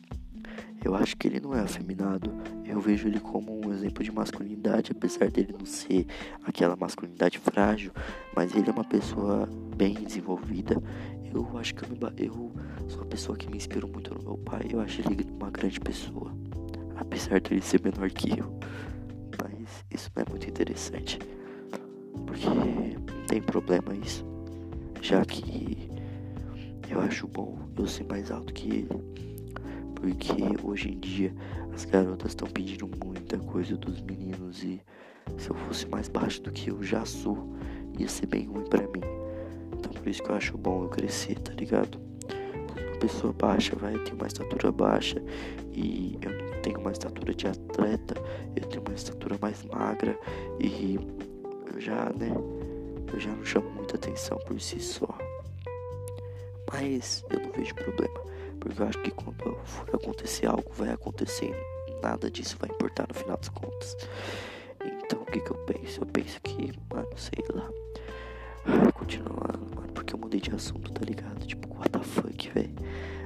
eu 0.83 0.95
acho 0.95 1.15
que 1.15 1.27
ele 1.27 1.39
não 1.39 1.55
é 1.55 1.61
afeminado. 1.61 2.31
Eu 2.65 2.79
vejo 2.79 3.07
ele 3.07 3.19
como 3.19 3.65
um 3.65 3.71
exemplo 3.71 4.03
de 4.03 4.11
masculinidade, 4.11 4.91
apesar 4.91 5.31
dele 5.31 5.55
não 5.57 5.65
ser 5.65 6.05
aquela 6.43 6.75
masculinidade 6.75 7.39
frágil, 7.39 7.91
mas 8.35 8.53
ele 8.53 8.69
é 8.69 8.73
uma 8.73 8.83
pessoa 8.83 9.47
bem 9.75 9.93
desenvolvida. 9.93 10.81
Eu 11.33 11.57
acho 11.57 11.73
que 11.73 11.83
eu, 11.83 11.89
me, 11.89 11.97
eu 12.17 12.51
sou 12.87 12.99
uma 12.99 13.07
pessoa 13.07 13.37
que 13.37 13.49
me 13.49 13.57
inspirou 13.57 13.89
muito 13.89 14.13
no 14.13 14.23
meu 14.23 14.37
pai. 14.37 14.67
Eu 14.69 14.79
acho 14.81 15.01
ele 15.01 15.25
uma 15.31 15.49
grande 15.49 15.79
pessoa, 15.79 16.31
apesar 16.95 17.39
dele 17.41 17.61
ser 17.61 17.81
menor 17.81 18.09
que 18.09 18.39
eu. 18.39 18.59
Mas 19.41 19.85
isso 19.91 20.11
não 20.15 20.23
é 20.23 20.29
muito 20.29 20.49
interessante, 20.49 21.19
porque 22.25 22.47
não 22.47 23.25
tem 23.27 23.41
problema 23.41 23.95
isso, 23.95 24.25
já 25.01 25.23
que 25.25 25.89
eu 26.89 27.01
acho 27.01 27.27
bom 27.27 27.57
eu 27.77 27.87
ser 27.87 28.05
mais 28.05 28.31
alto 28.31 28.53
que 28.53 28.69
ele 28.69 29.13
porque 30.03 30.33
hoje 30.61 30.89
em 30.89 30.99
dia 30.99 31.33
as 31.73 31.85
garotas 31.85 32.31
estão 32.31 32.45
pedindo 32.49 32.89
muita 33.05 33.37
coisa 33.37 33.77
dos 33.77 34.01
meninos 34.01 34.61
e 34.61 34.81
se 35.37 35.49
eu 35.49 35.55
fosse 35.55 35.87
mais 35.87 36.09
baixo 36.09 36.41
do 36.41 36.51
que 36.51 36.69
eu 36.69 36.83
já 36.83 37.05
sou, 37.05 37.55
ia 37.97 38.09
ser 38.09 38.25
bem 38.25 38.45
ruim 38.45 38.65
para 38.65 38.81
mim. 38.81 38.99
Então 39.71 39.93
por 39.93 40.09
isso 40.09 40.21
que 40.21 40.29
eu 40.29 40.35
acho 40.35 40.57
bom 40.57 40.83
eu 40.83 40.89
crescer, 40.89 41.39
tá 41.39 41.53
ligado? 41.53 42.02
Pessoa 43.03 43.33
baixa 43.33 43.75
vai 43.75 43.99
ter 43.99 44.13
uma 44.13 44.27
estatura 44.27 44.71
baixa 44.71 45.21
e 45.73 46.17
eu 46.21 46.31
não 46.31 46.61
tenho 46.61 46.79
uma 46.79 46.93
estatura 46.93 47.33
de 47.33 47.45
atleta, 47.47 48.15
eu 48.55 48.65
tenho 48.65 48.81
uma 48.81 48.95
estatura 48.95 49.37
mais 49.41 49.61
magra 49.65 50.17
e 50.57 50.97
eu 51.73 51.81
já, 51.81 52.05
né, 52.13 52.33
eu 53.11 53.19
já 53.19 53.29
não 53.29 53.43
chamo 53.43 53.69
muita 53.71 53.97
atenção 53.97 54.37
por 54.47 54.57
si 54.61 54.79
só. 54.79 55.17
Mas 56.71 57.25
eu 57.29 57.41
não 57.41 57.51
vejo 57.51 57.75
problema. 57.75 58.21
Porque 58.57 58.81
eu 58.81 58.87
acho 58.87 58.99
que 59.01 59.11
quando 59.11 59.53
for 59.65 59.89
acontecer 59.93 60.45
algo, 60.45 60.71
vai 60.71 60.91
acontecer. 60.93 61.53
Nada 62.01 62.31
disso 62.31 62.55
vai 62.57 62.69
importar 62.69 63.05
no 63.09 63.13
final 63.13 63.35
das 63.35 63.49
contas. 63.49 63.97
Então 64.81 65.23
o 65.23 65.25
que, 65.25 65.41
que 65.41 65.51
eu 65.51 65.57
penso? 65.65 65.99
Eu 65.99 66.05
penso 66.05 66.39
que, 66.41 66.71
mano, 66.89 67.09
sei 67.17 67.43
lá. 67.53 67.69
Continuando, 68.93 69.75
mano, 69.75 69.91
porque 69.93 70.15
eu 70.15 70.17
mudei 70.17 70.39
de 70.39 70.55
assunto, 70.55 70.89
tá 70.93 71.01
ligado? 71.03 71.45
Tipo, 71.45 71.67
what 71.75 71.89
the 71.89 71.99
fuck, 71.99 72.32
velho. 72.53 72.73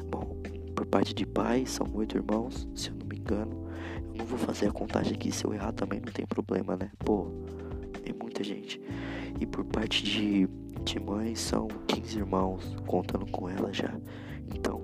Bom, 0.09 0.37
por 0.75 0.85
parte 0.85 1.13
de 1.13 1.25
pai, 1.25 1.65
são 1.65 1.87
oito 1.95 2.17
irmãos, 2.17 2.67
se 2.75 2.89
eu 2.89 2.95
não 2.95 3.07
me 3.07 3.17
engano. 3.17 3.67
Eu 4.09 4.15
não 4.15 4.25
vou 4.25 4.37
fazer 4.37 4.67
a 4.67 4.71
contagem 4.71 5.13
aqui, 5.13 5.31
se 5.31 5.45
eu 5.45 5.53
errar 5.53 5.71
também 5.71 5.99
não 5.99 6.11
tem 6.11 6.25
problema, 6.25 6.75
né? 6.75 6.91
Pô, 6.99 7.27
tem 8.03 8.13
muita 8.13 8.43
gente. 8.43 8.81
E 9.39 9.45
por 9.45 9.65
parte 9.65 10.03
de, 10.03 10.47
de 10.83 10.99
mãe, 10.99 11.35
são 11.35 11.67
15 11.87 12.17
irmãos, 12.17 12.75
contando 12.85 13.29
com 13.31 13.49
ela 13.49 13.73
já. 13.73 13.93
Então, 14.53 14.81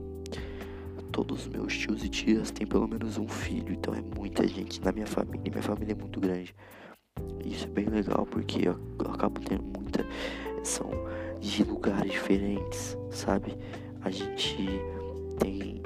todos 1.12 1.46
os 1.46 1.48
meus 1.48 1.78
tios 1.78 2.04
e 2.04 2.10
tias 2.10 2.52
têm 2.52 2.66
pelo 2.66 2.88
menos 2.88 3.18
um 3.18 3.28
filho, 3.28 3.72
então 3.72 3.94
é 3.94 4.02
muita 4.02 4.48
gente 4.48 4.82
na 4.82 4.92
minha 4.92 5.08
família. 5.08 5.50
Minha 5.50 5.64
família 5.64 5.94
é 5.94 5.96
muito 5.96 6.20
grande. 6.20 6.54
Isso 7.46 7.66
é 7.66 7.70
bem 7.70 7.86
legal 7.86 8.26
porque 8.26 8.68
eu, 8.68 8.80
eu 9.00 9.12
acabo 9.12 9.40
tendo 9.40 9.64
muita. 9.64 10.06
São 10.64 10.90
de 11.40 11.64
lugares 11.64 12.12
diferentes, 12.12 12.98
sabe? 13.12 13.56
A 14.04 14.10
gente 14.10 14.58
tem 15.40 15.82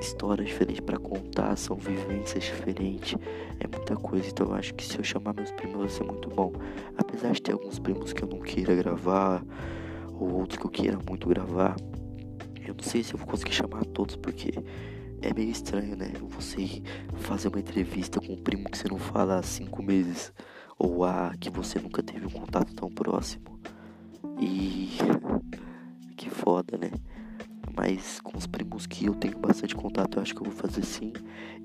histórias 0.00 0.48
diferentes 0.48 0.80
para 0.80 0.98
contar, 0.98 1.56
são 1.56 1.76
vivências 1.76 2.44
diferentes, 2.44 3.16
é 3.60 3.66
muita 3.66 3.96
coisa. 3.96 4.28
Então 4.28 4.48
eu 4.48 4.54
acho 4.54 4.74
que 4.74 4.84
se 4.84 4.98
eu 4.98 5.04
chamar 5.04 5.34
meus 5.34 5.50
primos 5.52 5.76
vai 5.76 5.88
ser 5.88 6.04
muito 6.04 6.28
bom. 6.28 6.52
Apesar 6.96 7.32
de 7.32 7.42
ter 7.42 7.52
alguns 7.52 7.78
primos 7.78 8.12
que 8.12 8.22
eu 8.22 8.28
não 8.28 8.40
queira 8.40 8.74
gravar, 8.74 9.44
ou 10.12 10.32
outros 10.40 10.58
que 10.58 10.66
eu 10.66 10.70
queira 10.70 10.98
muito 11.08 11.28
gravar, 11.28 11.76
eu 12.66 12.74
não 12.74 12.82
sei 12.82 13.02
se 13.02 13.14
eu 13.14 13.18
vou 13.18 13.26
conseguir 13.26 13.52
chamar 13.52 13.84
todos 13.86 14.16
porque 14.16 14.52
é 15.22 15.34
meio 15.34 15.50
estranho, 15.50 15.96
né? 15.96 16.12
Você 16.30 16.82
fazer 17.16 17.48
uma 17.48 17.60
entrevista 17.60 18.20
com 18.20 18.32
um 18.32 18.42
primo 18.42 18.70
que 18.70 18.78
você 18.78 18.88
não 18.88 18.98
fala 18.98 19.38
há 19.38 19.42
cinco 19.42 19.82
meses, 19.82 20.32
ou 20.78 21.04
a 21.04 21.34
que 21.38 21.50
você 21.50 21.78
nunca 21.78 22.02
teve 22.02 22.26
um 22.26 22.30
contato 22.30 22.74
tão 22.74 22.88
próximo. 22.88 23.60
E 24.38 24.90
que 26.16 26.30
foda, 26.30 26.78
né? 26.78 26.90
Mas 27.76 28.20
com 28.20 28.36
os 28.36 28.46
primos 28.46 28.86
que 28.86 29.06
eu 29.06 29.14
tenho 29.14 29.38
bastante 29.38 29.74
contato, 29.74 30.16
eu 30.18 30.22
acho 30.22 30.34
que 30.34 30.40
eu 30.40 30.50
vou 30.50 30.54
fazer 30.54 30.84
sim. 30.84 31.12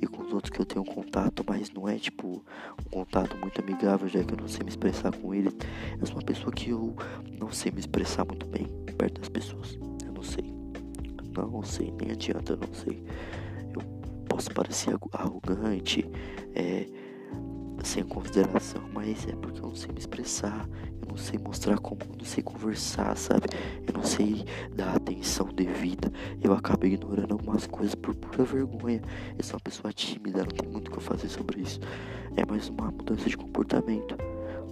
E 0.01 0.07
com 0.07 0.23
os 0.23 0.33
outros 0.33 0.51
que 0.51 0.59
eu 0.59 0.65
tenho 0.65 0.85
contato, 0.85 1.43
mas 1.47 1.71
não 1.71 1.87
é 1.87 1.97
tipo 1.97 2.43
um 2.85 2.89
contato 2.89 3.37
muito 3.37 3.61
amigável, 3.61 4.07
já 4.07 4.23
que 4.23 4.33
eu 4.33 4.37
não 4.37 4.47
sei 4.47 4.63
me 4.63 4.69
expressar 4.69 5.15
com 5.15 5.33
eles. 5.33 5.53
Eu 5.99 6.05
sou 6.05 6.15
uma 6.15 6.23
pessoa 6.23 6.51
que 6.51 6.69
eu 6.69 6.95
não 7.39 7.51
sei 7.51 7.71
me 7.71 7.79
expressar 7.79 8.25
muito 8.25 8.45
bem 8.47 8.67
perto 8.97 9.19
das 9.19 9.29
pessoas. 9.29 9.77
Eu 10.05 10.13
não 10.13 10.23
sei. 10.23 10.53
Não 11.35 11.63
sei, 11.63 11.93
nem 11.99 12.11
adianta, 12.11 12.53
eu 12.53 12.57
não 12.57 12.73
sei. 12.73 13.03
Eu 13.73 13.81
posso 14.27 14.49
parecer 14.51 14.95
arrogante, 15.11 16.09
é, 16.53 16.85
sem 17.85 18.03
consideração, 18.03 18.81
mas 18.93 19.27
é 19.27 19.35
porque 19.35 19.59
eu 19.59 19.67
não 19.67 19.75
sei 19.75 19.91
me 19.91 19.99
expressar, 19.99 20.67
eu 21.01 21.07
não 21.07 21.15
sei 21.15 21.37
mostrar 21.37 21.77
como, 21.77 22.01
eu 22.09 22.17
não 22.17 22.25
sei 22.25 22.43
conversar, 22.43 23.15
sabe? 23.15 23.47
Eu 23.87 23.93
não 23.93 24.03
sei 24.03 24.43
dar 24.73 24.95
atenção 24.95 25.47
devida. 25.47 26.11
Eu 26.41 26.53
acabo 26.53 26.85
ignorando 26.85 27.33
algumas 27.33 27.67
coisas 27.67 27.95
por 27.95 28.15
pura 28.15 28.43
vergonha. 28.43 29.01
Eu 29.37 29.43
sou 29.43 29.55
uma 29.55 29.61
pessoa 29.61 29.93
tímida, 29.93 30.39
não 30.39 30.47
tem 30.47 30.67
muito 30.67 30.87
o 30.87 30.91
que 30.91 30.97
eu 30.97 31.01
fazer 31.01 31.29
sobre 31.29 31.61
isso. 31.61 31.79
É 32.35 32.45
mais 32.45 32.67
uma 32.69 32.91
mudança 32.91 33.29
de 33.29 33.37
comportamento. 33.37 34.17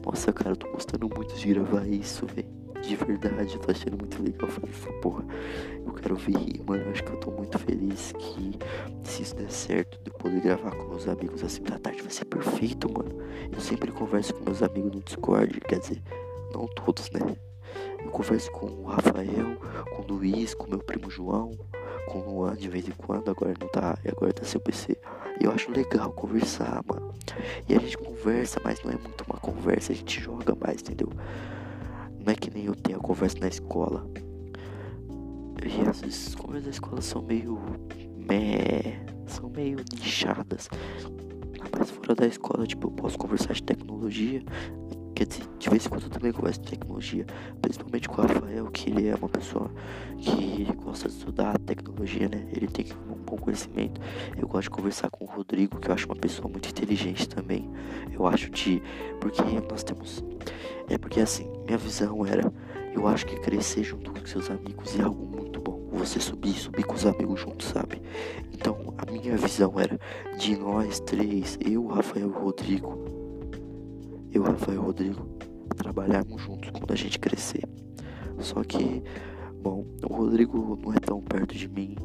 Nossa, 0.06 0.34
cara, 0.34 0.52
eu 0.52 0.58
tô 0.58 0.70
gostando 0.72 1.10
muito 1.16 1.36
de 1.36 1.54
gravar 1.54 1.88
isso, 1.88 2.26
velho 2.26 2.53
de 2.84 2.96
verdade, 2.98 3.58
tô 3.60 3.72
achando 3.72 3.98
muito 3.98 4.22
legal 4.22 4.50
fazer 4.50 5.00
porra. 5.00 5.24
Eu 5.86 5.94
quero 5.94 6.16
ver, 6.16 6.62
mano, 6.68 6.92
acho 6.92 7.04
que 7.04 7.12
eu 7.12 7.18
tô 7.18 7.32
muito 7.32 7.58
feliz 7.58 8.12
que 8.12 8.60
se 9.04 9.22
isso 9.22 9.36
der 9.36 9.50
certo, 9.50 9.98
de 10.04 10.10
eu 10.10 10.14
poder 10.14 10.42
gravar 10.42 10.72
com 10.72 10.90
meus 10.90 11.08
amigos 11.08 11.44
assim 11.44 11.64
da 11.64 11.80
tarde 11.80 12.02
vai 12.02 12.12
ser 12.12 12.26
perfeito, 12.26 12.92
mano. 12.92 13.18
Eu 13.52 13.62
sempre 13.62 13.90
converso 13.92 14.34
com 14.34 14.44
meus 14.44 14.62
amigos 14.62 14.92
no 14.92 15.02
Discord, 15.02 15.60
quer 15.62 15.80
dizer, 15.80 16.02
não 16.54 16.68
todos, 16.68 17.10
né? 17.12 17.22
Eu 18.04 18.12
converso 18.12 18.52
com 18.52 18.66
o 18.66 18.84
Rafael, 18.84 19.56
com 19.96 20.02
o 20.02 20.06
Luiz, 20.06 20.54
com 20.54 20.70
meu 20.70 20.80
primo 20.80 21.10
João, 21.10 21.58
com 22.08 22.20
o 22.20 22.42
Luan 22.42 22.56
de 22.56 22.68
vez 22.68 22.86
em 22.88 22.92
quando, 22.92 23.32
agora 23.32 23.54
não 23.60 23.68
tá, 23.70 23.98
agora 24.06 24.34
tá 24.34 24.44
sem 24.44 24.60
PC. 24.60 24.98
E 25.40 25.46
eu 25.46 25.52
acho 25.52 25.72
legal 25.72 26.12
conversar, 26.12 26.84
mano. 26.86 27.14
E 27.68 27.76
a 27.76 27.80
gente 27.80 27.98
conversa, 27.98 28.60
mas 28.62 28.84
não 28.84 28.92
é 28.92 28.96
muito 28.96 29.24
uma 29.24 29.40
conversa, 29.40 29.94
a 29.94 29.96
gente 29.96 30.20
joga 30.20 30.54
mais, 30.54 30.82
entendeu? 30.82 31.10
Não 32.26 32.32
é 32.32 32.36
que 32.36 32.50
nem 32.54 32.66
eu 32.66 32.76
tenho 32.76 32.98
a 32.98 33.02
conversa 33.02 33.38
na 33.40 33.48
escola. 33.48 34.08
E 35.66 35.90
as 35.90 36.36
conversas 36.36 36.64
da 36.64 36.70
escola 36.70 37.02
são 37.02 37.22
meio. 37.22 37.60
Meh, 38.18 39.06
são 39.28 39.50
meio 39.50 39.80
nichadas. 39.94 40.70
Mas 41.78 41.90
fora 41.90 42.16
da 42.16 42.26
escola, 42.26 42.66
tipo, 42.66 42.88
eu 42.88 42.92
posso 42.92 43.18
conversar 43.18 43.54
de 43.54 43.64
tecnologia. 43.64 44.42
Quer 45.16 45.28
dizer, 45.28 45.44
de 45.60 45.70
vez 45.70 45.86
em 45.86 45.90
quando 45.90 46.04
eu 46.04 46.10
também 46.10 46.32
converso 46.32 46.62
de 46.62 46.70
tecnologia. 46.70 47.26
Principalmente 47.62 48.08
com 48.08 48.22
o 48.22 48.26
Rafael, 48.26 48.72
que 48.72 48.90
ele 48.90 49.08
é 49.08 49.16
uma 49.16 49.30
pessoa 49.30 49.70
que 50.18 50.66
gosta 50.76 51.08
de 51.08 51.16
estudar 51.16 51.58
tecnologia, 51.60 52.30
né? 52.30 52.48
Ele 52.52 52.68
tem 52.68 52.86
um 53.10 53.24
bom 53.24 53.38
conhecimento. 53.38 54.00
Eu 54.38 54.48
gosto 54.48 54.64
de 54.64 54.70
conversar 54.70 55.10
com 55.10 55.26
o 55.26 55.28
Rodrigo, 55.28 55.80
que 55.80 55.90
eu 55.90 55.94
acho 55.94 56.06
uma 56.06 56.16
pessoa 56.16 56.50
muito 56.50 56.70
inteligente 56.70 57.28
também. 57.28 57.70
Eu 58.12 58.26
acho 58.26 58.50
de. 58.50 58.82
Porque 59.20 59.42
nós 59.70 59.84
temos 59.84 60.24
é 60.90 60.98
porque 60.98 61.20
assim, 61.20 61.50
minha 61.66 61.78
visão 61.78 62.26
era, 62.26 62.52
eu 62.94 63.08
acho 63.08 63.26
que 63.26 63.36
crescer 63.40 63.84
junto 63.84 64.12
com 64.12 64.26
seus 64.26 64.50
amigos 64.50 64.98
é 65.00 65.04
algo 65.04 65.26
muito 65.26 65.60
bom. 65.60 65.90
Você 65.94 66.20
subir, 66.20 66.54
subir 66.54 66.84
com 66.84 66.96
os 66.96 67.06
amigos 67.06 67.40
juntos, 67.40 67.68
sabe? 67.68 68.02
Então, 68.52 68.94
a 68.98 69.12
minha 69.12 69.38
visão 69.38 69.80
era 69.80 70.00
de 70.38 70.56
nós 70.58 71.00
três, 71.00 71.58
eu, 71.64 71.86
Rafael 71.88 72.30
e 72.30 72.32
Rodrigo, 72.32 72.98
eu, 74.32 74.44
Rafael 74.44 74.82
e 74.82 74.86
Rodrigo, 74.86 75.28
trabalharmos 75.76 76.42
juntos 76.42 76.70
quando 76.72 76.92
a 76.92 76.96
gente 76.96 77.20
crescer. 77.20 77.64
Só 78.40 78.64
que, 78.64 79.04
bom, 79.62 79.86
o 80.10 80.14
Rodrigo 80.14 80.80
não 80.82 80.94
é 80.94 81.00
tão 81.00 81.22
perto 81.22 81.56
de 81.56 81.68
mim. 81.68 81.96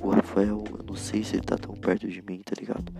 O 0.00 0.10
Rafael, 0.10 0.64
eu 0.78 0.84
não 0.86 0.94
sei 0.94 1.24
se 1.24 1.36
ele 1.36 1.44
tá 1.44 1.56
tão 1.56 1.74
perto 1.74 2.08
de 2.08 2.22
mim, 2.22 2.40
tá 2.44 2.54
ligado? 2.58 2.92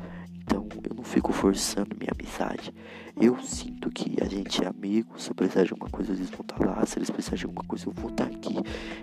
Então 0.43 0.67
eu 0.89 0.97
não 0.97 1.05
fico 1.05 1.33
forçando 1.33 1.97
minha 1.99 2.11
amizade. 2.13 2.73
Eu 3.21 3.39
sinto 3.43 3.91
que 3.91 4.17
a 4.23 4.27
gente 4.27 4.65
é 4.65 4.67
amigo. 4.67 5.21
Se 5.21 5.31
eu 5.31 5.35
precisar 5.35 5.65
de 5.65 5.73
alguma 5.73 5.91
coisa, 5.91 6.13
eles 6.13 6.31
vão 6.31 6.41
estar 6.41 6.65
lá. 6.65 6.85
Se 6.87 6.99
eles 6.99 7.11
precisarem 7.11 7.41
de 7.41 7.47
alguma 7.47 7.65
coisa, 7.65 7.87
eu 7.87 7.93
vou 7.93 8.11
estar 8.11 8.25
aqui. 8.25 8.57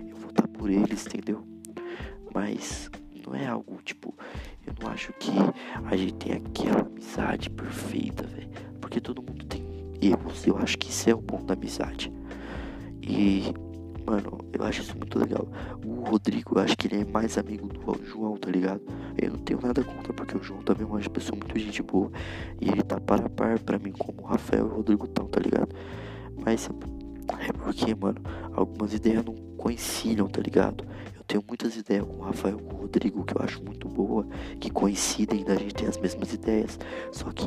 Eu 0.08 0.16
vou 0.16 0.30
estar 0.30 0.48
por 0.48 0.70
eles, 0.70 1.06
entendeu? 1.06 1.46
Mas 2.34 2.90
não 3.26 3.34
é 3.34 3.46
algo 3.46 3.78
tipo. 3.84 4.14
Eu 4.66 4.74
não 4.80 4.90
acho 4.90 5.12
que 5.14 5.30
a 5.84 5.96
gente 5.96 6.14
tem 6.14 6.32
aquela 6.32 6.80
amizade 6.80 7.48
perfeita, 7.50 8.26
velho. 8.26 8.48
Porque 8.80 9.00
todo 9.00 9.22
mundo 9.22 9.44
tem 9.46 9.64
erros. 10.00 10.46
Eu 10.46 10.58
acho 10.58 10.76
que 10.78 10.90
isso 10.90 11.08
é 11.08 11.14
o 11.14 11.20
bom 11.20 11.44
da 11.44 11.54
amizade. 11.54 12.12
E 13.02 13.54
Mano, 14.06 14.38
eu 14.52 14.64
acho 14.64 14.82
isso 14.82 14.96
muito 14.96 15.18
legal. 15.18 15.48
O 15.84 16.08
Rodrigo, 16.08 16.56
eu 16.56 16.62
acho 16.62 16.76
que 16.76 16.86
ele 16.86 17.02
é 17.02 17.04
mais 17.04 17.36
amigo 17.36 17.66
do 17.66 18.04
João, 18.04 18.36
tá 18.36 18.48
ligado? 18.50 18.80
Eu 19.20 19.32
não 19.32 19.38
tenho 19.38 19.60
nada 19.60 19.82
contra, 19.82 20.12
porque 20.12 20.36
o 20.36 20.42
João 20.42 20.62
também 20.62 20.84
é 20.84 20.86
uma 20.86 21.00
pessoa 21.00 21.36
muito 21.36 21.58
gente 21.58 21.82
boa. 21.82 22.10
E 22.60 22.68
ele 22.68 22.82
tá 22.82 23.00
para 23.00 23.28
par 23.28 23.58
pra 23.58 23.78
mim, 23.78 23.92
como 23.92 24.22
o 24.22 24.24
Rafael 24.26 24.66
e 24.66 24.70
o 24.70 24.76
Rodrigo 24.76 25.06
estão, 25.06 25.26
tá 25.26 25.40
ligado? 25.40 25.74
Mas 26.44 26.70
é 27.40 27.52
porque, 27.52 27.94
mano, 27.94 28.20
algumas 28.52 28.94
ideias 28.94 29.24
não 29.24 29.34
coincidem, 29.56 30.24
tá 30.28 30.40
ligado? 30.40 30.84
Eu 31.16 31.24
tenho 31.24 31.42
muitas 31.46 31.76
ideias 31.76 32.04
com 32.04 32.18
o 32.18 32.20
Rafael 32.20 32.58
com 32.58 32.76
o 32.76 32.78
Rodrigo 32.82 33.24
que 33.24 33.36
eu 33.36 33.42
acho 33.42 33.60
muito 33.64 33.88
boa, 33.88 34.24
que 34.60 34.70
coincidem 34.70 35.42
da 35.42 35.56
gente 35.56 35.74
ter 35.74 35.86
as 35.86 35.98
mesmas 35.98 36.32
ideias. 36.32 36.78
Só 37.10 37.32
que 37.32 37.46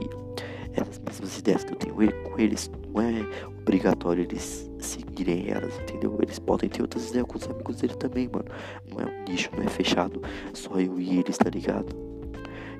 essas 0.73 0.99
mesmas 0.99 1.37
ideias 1.37 1.63
que 1.63 1.73
eu 1.73 1.77
tenho 1.77 1.95
com 1.95 2.39
eles, 2.39 2.69
não 2.93 3.01
é 3.01 3.25
obrigatório 3.47 4.23
eles 4.23 4.69
seguirem 4.79 5.49
elas, 5.49 5.77
entendeu? 5.79 6.17
Eles 6.21 6.39
podem 6.39 6.69
ter 6.69 6.81
outras 6.81 7.09
ideias 7.09 7.27
com 7.27 7.37
os 7.37 7.47
amigos 7.47 7.77
dele 7.77 7.95
também, 7.95 8.27
mano. 8.27 8.45
Não 8.89 8.99
é 8.99 9.05
um 9.05 9.23
nicho, 9.25 9.49
não 9.55 9.63
é 9.63 9.67
fechado, 9.67 10.21
só 10.53 10.79
eu 10.79 10.99
e 10.99 11.19
eles, 11.19 11.37
tá 11.37 11.49
ligado? 11.49 11.95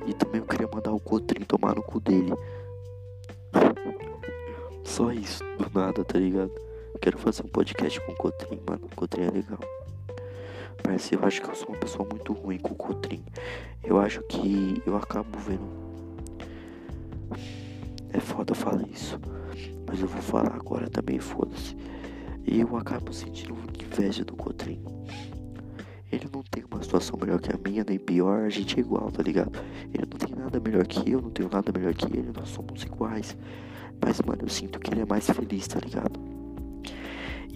E 0.07 0.13
também 0.13 0.39
eu 0.41 0.47
queria 0.47 0.67
mandar 0.73 0.91
o 0.93 0.99
Cotrim 0.99 1.43
tomar 1.43 1.75
no 1.75 1.83
cu 1.83 1.99
dele. 1.99 2.33
Só 4.83 5.11
isso, 5.11 5.43
do 5.57 5.79
nada, 5.79 6.03
tá 6.03 6.17
ligado? 6.17 6.51
Quero 7.01 7.17
fazer 7.17 7.43
um 7.43 7.49
podcast 7.49 8.01
com 8.01 8.11
o 8.11 8.15
Cotrim, 8.15 8.59
mano. 8.67 8.87
O 8.91 8.95
Cotrim 8.95 9.23
é 9.23 9.31
legal. 9.31 9.59
Parece, 10.81 11.13
eu 11.13 11.23
acho 11.23 11.41
que 11.41 11.49
eu 11.49 11.55
sou 11.55 11.69
uma 11.69 11.77
pessoa 11.77 12.07
muito 12.09 12.33
ruim 12.33 12.57
com 12.57 12.73
o 12.73 12.75
Cotrim. 12.75 13.23
Eu 13.83 13.99
acho 13.99 14.21
que 14.23 14.81
eu 14.85 14.95
acabo 14.97 15.37
vendo 15.37 15.89
é 18.11 18.19
foda 18.19 18.53
falar 18.53 18.87
isso. 18.87 19.19
Mas 19.87 19.99
eu 20.01 20.07
vou 20.07 20.21
falar 20.21 20.55
agora 20.55 20.89
também, 20.89 21.19
foda-se. 21.19 21.75
Eu 22.45 22.75
acabo 22.77 23.13
sentindo 23.13 23.55
inveja 23.79 24.23
do 24.23 24.35
Cotrim. 24.35 24.81
Ele 26.11 26.27
não 26.33 26.41
tem 26.43 26.63
uma 26.71 26.81
situação 26.81 27.17
melhor 27.19 27.39
que 27.39 27.53
a 27.53 27.59
minha, 27.63 27.83
nem 27.87 27.99
pior, 27.99 28.45
a 28.45 28.49
gente 28.49 28.77
é 28.77 28.79
igual, 28.79 29.11
tá 29.11 29.21
ligado? 29.21 29.59
Ele 29.93 30.07
não 30.09 30.17
tem 30.17 30.35
nada 30.35 30.59
melhor 30.59 30.85
que 30.87 31.11
eu, 31.11 31.21
não 31.21 31.29
tenho 31.29 31.49
nada 31.51 31.71
melhor 31.71 31.93
que 31.93 32.05
ele, 32.05 32.31
nós 32.35 32.49
somos 32.49 32.83
iguais. 32.83 33.37
Mas, 34.03 34.19
mano, 34.21 34.43
eu 34.43 34.49
sinto 34.49 34.79
que 34.79 34.91
ele 34.91 35.01
é 35.01 35.05
mais 35.05 35.29
feliz, 35.29 35.67
tá 35.67 35.79
ligado? 35.79 36.28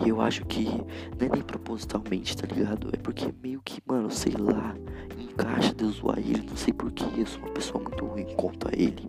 E 0.04 0.10
eu 0.10 0.22
acho 0.22 0.46
que 0.46 0.66
não 0.66 1.28
é 1.28 1.30
nem 1.30 1.42
propositalmente, 1.42 2.36
tá 2.36 2.48
ligado? 2.48 2.90
É 2.94 2.98
porque 2.98 3.34
meio 3.42 3.62
que, 3.64 3.82
mano, 3.86 4.10
sei 4.10 4.34
lá, 4.34 4.76
encaixa 5.18 5.74
de 5.74 5.86
zoar 5.86 6.20
ele, 6.20 6.46
não 6.50 6.56
sei 6.56 6.74
porquê, 6.74 7.06
eu 7.18 7.26
sou 7.26 7.42
uma 7.42 7.52
pessoa 7.52 7.84
muito 7.84 8.06
ruim 8.06 8.26
contra 8.36 8.72
ele. 8.76 9.08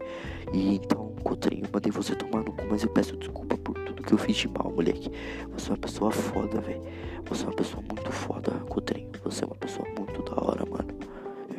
E 0.53 0.77
então 0.77 1.15
Cotrinho, 1.25 1.65
mandei 1.73 1.91
você 1.91 2.15
tomar 2.15 2.45
no 2.45 2.53
cu, 2.53 2.65
mas 2.71 2.83
eu 2.83 2.91
peço 2.91 3.17
desculpa 3.17 3.57
por 3.57 3.75
tudo 3.79 4.03
que 4.03 4.13
eu 4.13 4.19
fiz 4.19 4.37
de 4.37 4.47
mal, 4.47 4.71
moleque. 4.71 5.11
Você 5.53 5.71
é 5.71 5.73
uma 5.73 5.79
pessoa 5.79 6.11
foda, 6.11 6.61
velho. 6.61 6.83
Você 7.25 7.45
é 7.45 7.47
uma 7.47 7.57
pessoa 7.57 7.83
muito 7.83 8.13
foda, 8.13 8.51
Cotrinho. 8.69 9.11
Você 9.25 9.43
é 9.43 9.47
uma 9.47 9.57
pessoa 9.57 9.89
muito 9.99 10.23
da 10.23 10.35
hora, 10.45 10.67
mano. 10.67 10.94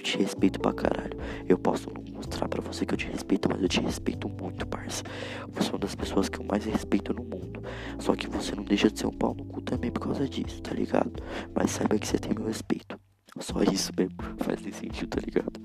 Te 0.06 0.20
respeito 0.20 0.60
pra 0.60 0.72
caralho. 0.72 1.18
Eu 1.50 1.58
posso 1.58 1.90
mostrar 2.14 2.48
pra 2.48 2.62
você 2.62 2.86
que 2.86 2.94
eu 2.94 2.98
te 2.98 3.08
respeito, 3.08 3.50
mas 3.52 3.60
eu 3.60 3.68
te 3.68 3.82
respeito 3.82 4.30
muito, 4.30 4.68
parça. 4.68 5.04
Você 5.50 5.70
é 5.70 5.72
uma 5.72 5.80
das 5.80 5.96
pessoas 5.96 6.30
que 6.30 6.40
eu 6.40 6.46
mais 6.46 6.64
respeito 6.64 7.12
no 7.12 7.24
mundo. 7.24 7.64
Só 7.98 8.16
que 8.16 8.28
você 8.28 8.54
não 8.54 8.64
deixa 8.64 8.88
de 8.88 9.00
ser 9.00 9.08
um 9.08 9.12
pau 9.12 9.34
no 9.34 9.44
cu 9.46 9.62
também 9.62 9.90
por 9.90 10.02
causa 10.02 10.30
disso, 10.30 10.62
tá 10.62 10.76
ligado? 10.76 11.12
Mas 11.56 11.72
saiba 11.72 11.98
que 11.98 12.08
você 12.08 12.20
tem 12.20 12.36
meu 12.36 12.46
respeito. 12.46 13.00
Só 13.40 13.64
isso 13.64 13.92
mesmo. 13.98 14.16
Faz 14.38 14.62
nem 14.62 14.72
sentido, 14.72 15.10
tá 15.10 15.20
ligado? 15.26 15.60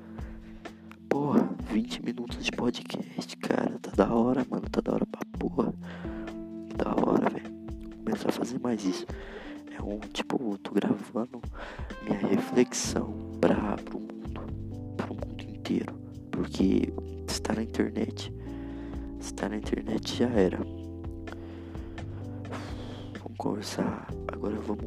Porra, 1.07 1.47
20 1.71 2.03
minutos 2.03 2.43
de 2.43 2.51
podcast, 2.51 3.37
cara. 3.37 3.79
Tá 3.79 3.91
da 3.95 4.15
hora, 4.15 4.43
mano. 4.49 4.71
Tá 4.71 4.81
da 4.81 4.95
hora 4.95 5.05
pra 5.05 5.21
porra. 5.39 5.75
Da 6.77 6.93
hora, 6.93 7.29
velho. 7.29 7.53
Começar 8.03 8.31
a 8.31 8.33
fazer 8.33 8.59
mais 8.59 8.83
isso. 8.87 9.05
É 9.79 9.83
um, 9.83 9.99
tipo, 9.99 10.39
eu 10.55 10.57
tô 10.57 10.73
gravando 10.73 11.43
minha 12.03 12.27
reflexão 12.27 13.13
pra, 13.39 13.77
pro 13.85 14.01
mundo. 14.01 14.20
Que 16.51 16.93
está 17.29 17.55
na 17.55 17.63
internet. 17.63 18.33
Está 19.21 19.49
na 19.49 19.57
internet 19.57 20.17
já 20.17 20.29
era. 20.29 20.59
Vamos 23.19 23.39
conversar. 23.39 24.09
Agora 24.29 24.57
vamos. 24.57 24.85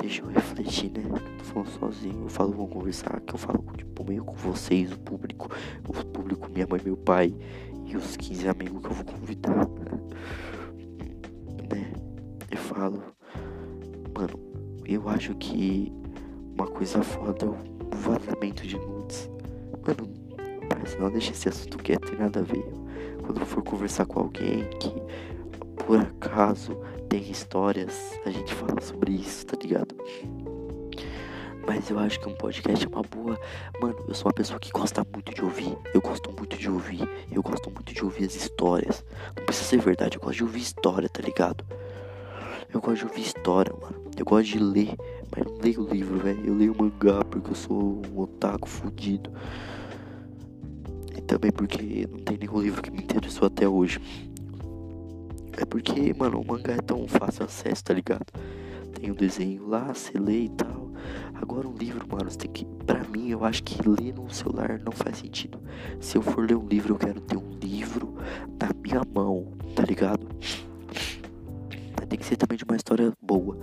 Deixa 0.00 0.22
eu 0.22 0.28
refletir, 0.28 0.90
né? 0.92 1.04
Tô 1.38 1.44
falando 1.44 1.68
sozinho. 1.68 2.22
Eu 2.24 2.28
falo, 2.28 2.52
vamos 2.52 2.72
conversar. 2.72 3.20
Que 3.20 3.34
eu 3.34 3.38
falo 3.38 3.64
tipo, 3.76 4.04
meio 4.04 4.24
com 4.24 4.34
vocês, 4.34 4.92
o 4.92 4.98
público. 4.98 5.48
O 5.88 5.92
público, 6.04 6.50
minha 6.52 6.66
mãe, 6.66 6.80
meu 6.84 6.96
pai. 6.96 7.34
E 7.86 7.96
os 7.96 8.16
15 8.16 8.48
amigos 8.48 8.82
que 8.82 8.88
eu 8.88 8.92
vou 8.92 9.04
convidar. 9.04 9.68
né? 11.70 11.92
Eu 12.50 12.58
falo. 12.58 13.02
Mano, 14.14 14.38
eu 14.84 15.08
acho 15.08 15.34
que 15.36 15.92
uma 16.54 16.66
coisa 16.66 17.02
foda 17.02 17.46
é 17.46 17.48
o 17.48 17.96
vazamento 17.96 18.66
de 18.66 18.76
nudes. 18.76 19.30
Mano, 19.86 20.08
parece 20.68 20.98
não 20.98 21.10
deixa 21.10 21.32
esse 21.32 21.48
assunto 21.48 21.78
quieto, 21.78 22.10
tem 22.10 22.18
nada 22.18 22.40
a 22.40 22.42
ver. 22.42 22.64
Quando 23.24 23.44
for 23.44 23.62
conversar 23.62 24.06
com 24.06 24.20
alguém 24.20 24.64
que 24.78 24.92
por 25.84 26.00
acaso 26.00 26.76
tem 27.08 27.30
histórias, 27.30 28.18
a 28.24 28.30
gente 28.30 28.52
fala 28.54 28.80
sobre 28.80 29.12
isso, 29.12 29.46
tá 29.46 29.56
ligado? 29.60 29.94
Mas 31.66 31.90
eu 31.90 31.98
acho 31.98 32.20
que 32.20 32.28
um 32.28 32.34
podcast 32.34 32.84
é 32.84 32.88
uma 32.88 33.02
boa. 33.02 33.38
Mano, 33.80 33.96
eu 34.06 34.14
sou 34.14 34.26
uma 34.26 34.32
pessoa 34.32 34.58
que 34.60 34.70
gosta 34.70 35.04
muito 35.12 35.34
de 35.34 35.42
ouvir. 35.42 35.76
Eu 35.92 36.00
gosto 36.00 36.32
muito 36.32 36.56
de 36.56 36.70
ouvir. 36.70 37.08
Eu 37.30 37.42
gosto 37.42 37.70
muito 37.70 37.92
de 37.92 38.04
ouvir 38.04 38.24
as 38.26 38.36
histórias. 38.36 39.04
Não 39.36 39.44
precisa 39.44 39.70
ser 39.70 39.80
verdade, 39.80 40.16
eu 40.16 40.20
gosto 40.20 40.36
de 40.36 40.44
ouvir 40.44 40.60
história, 40.60 41.08
tá 41.08 41.20
ligado? 41.20 41.64
Eu 42.72 42.80
gosto 42.80 42.98
de 42.98 43.04
ouvir 43.04 43.22
história, 43.22 43.72
mano. 43.80 43.96
Eu 44.16 44.24
gosto 44.24 44.50
de 44.50 44.58
ler, 44.58 44.94
mas 45.34 45.44
não 45.44 45.58
leio 45.58 45.88
livro, 45.90 46.18
velho. 46.18 46.46
Eu 46.46 46.54
leio 46.54 46.74
mangá 46.76 47.24
porque 47.24 47.50
eu 47.50 47.54
sou 47.54 48.02
um 48.12 48.20
otaku 48.20 48.68
fudido. 48.68 49.30
E 51.16 51.20
também 51.20 51.50
porque 51.50 52.08
não 52.10 52.18
tem 52.20 52.38
nenhum 52.38 52.60
livro 52.60 52.82
que 52.82 52.90
me 52.90 52.98
interessou 52.98 53.46
até 53.46 53.68
hoje. 53.68 54.00
É 55.58 55.64
porque, 55.64 56.12
mano, 56.14 56.40
o 56.40 56.46
mangá 56.46 56.74
é 56.74 56.82
tão 56.82 57.06
fácil 57.08 57.44
acesso, 57.44 57.84
tá 57.84 57.94
ligado? 57.94 58.26
Tem 58.94 59.10
um 59.10 59.14
desenho 59.14 59.66
lá, 59.66 59.92
você 59.92 60.18
lê 60.18 60.44
e 60.44 60.48
tal. 60.50 60.90
Agora 61.34 61.68
um 61.68 61.74
livro, 61.74 62.06
mano, 62.10 62.30
você 62.30 62.38
tem 62.38 62.50
que. 62.50 62.64
Pra 62.84 63.04
mim, 63.04 63.28
eu 63.28 63.44
acho 63.44 63.62
que 63.62 63.88
ler 63.88 64.14
no 64.14 64.30
celular 64.30 64.80
não 64.84 64.92
faz 64.92 65.18
sentido. 65.18 65.58
Se 66.00 66.16
eu 66.16 66.22
for 66.22 66.46
ler 66.46 66.56
um 66.56 66.66
livro, 66.66 66.94
eu 66.94 66.98
quero 66.98 67.20
ter 67.20 67.36
um 67.36 67.50
livro 67.62 68.14
na 68.60 68.70
minha 68.82 69.02
mão, 69.14 69.52
tá 69.74 69.82
ligado? 69.82 70.26
Ser 72.26 72.34
também 72.34 72.58
de 72.58 72.64
uma 72.64 72.74
história 72.74 73.12
boa. 73.22 73.56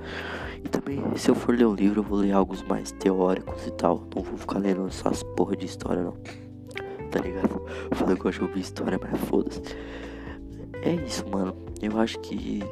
E 0.63 0.69
também, 0.69 1.03
se 1.17 1.29
eu 1.29 1.35
for 1.35 1.53
ler 1.53 1.67
um 1.67 1.75
livro, 1.75 1.99
eu 1.99 2.03
vou 2.03 2.19
ler 2.19 2.31
algo 2.31 2.55
mais 2.65 2.93
teóricos 2.93 3.67
e 3.67 3.71
tal. 3.71 4.07
Não 4.15 4.23
vou 4.23 4.37
ficar 4.37 4.57
lendo 4.57 4.87
essas 4.87 5.21
porra 5.21 5.53
de 5.53 5.65
história, 5.65 6.01
não. 6.01 6.13
Tá 7.11 7.19
ligado? 7.19 7.61
Falei 7.91 8.15
que 8.15 8.25
eu 8.25 8.31
de 8.31 8.41
ouvir 8.41 8.61
história, 8.61 8.97
mas 9.03 9.19
foda-se. 9.19 9.61
É 10.81 10.93
isso, 10.93 11.27
mano. 11.27 11.53
Eu 11.81 11.99
acho 11.99 12.17
que 12.21 12.63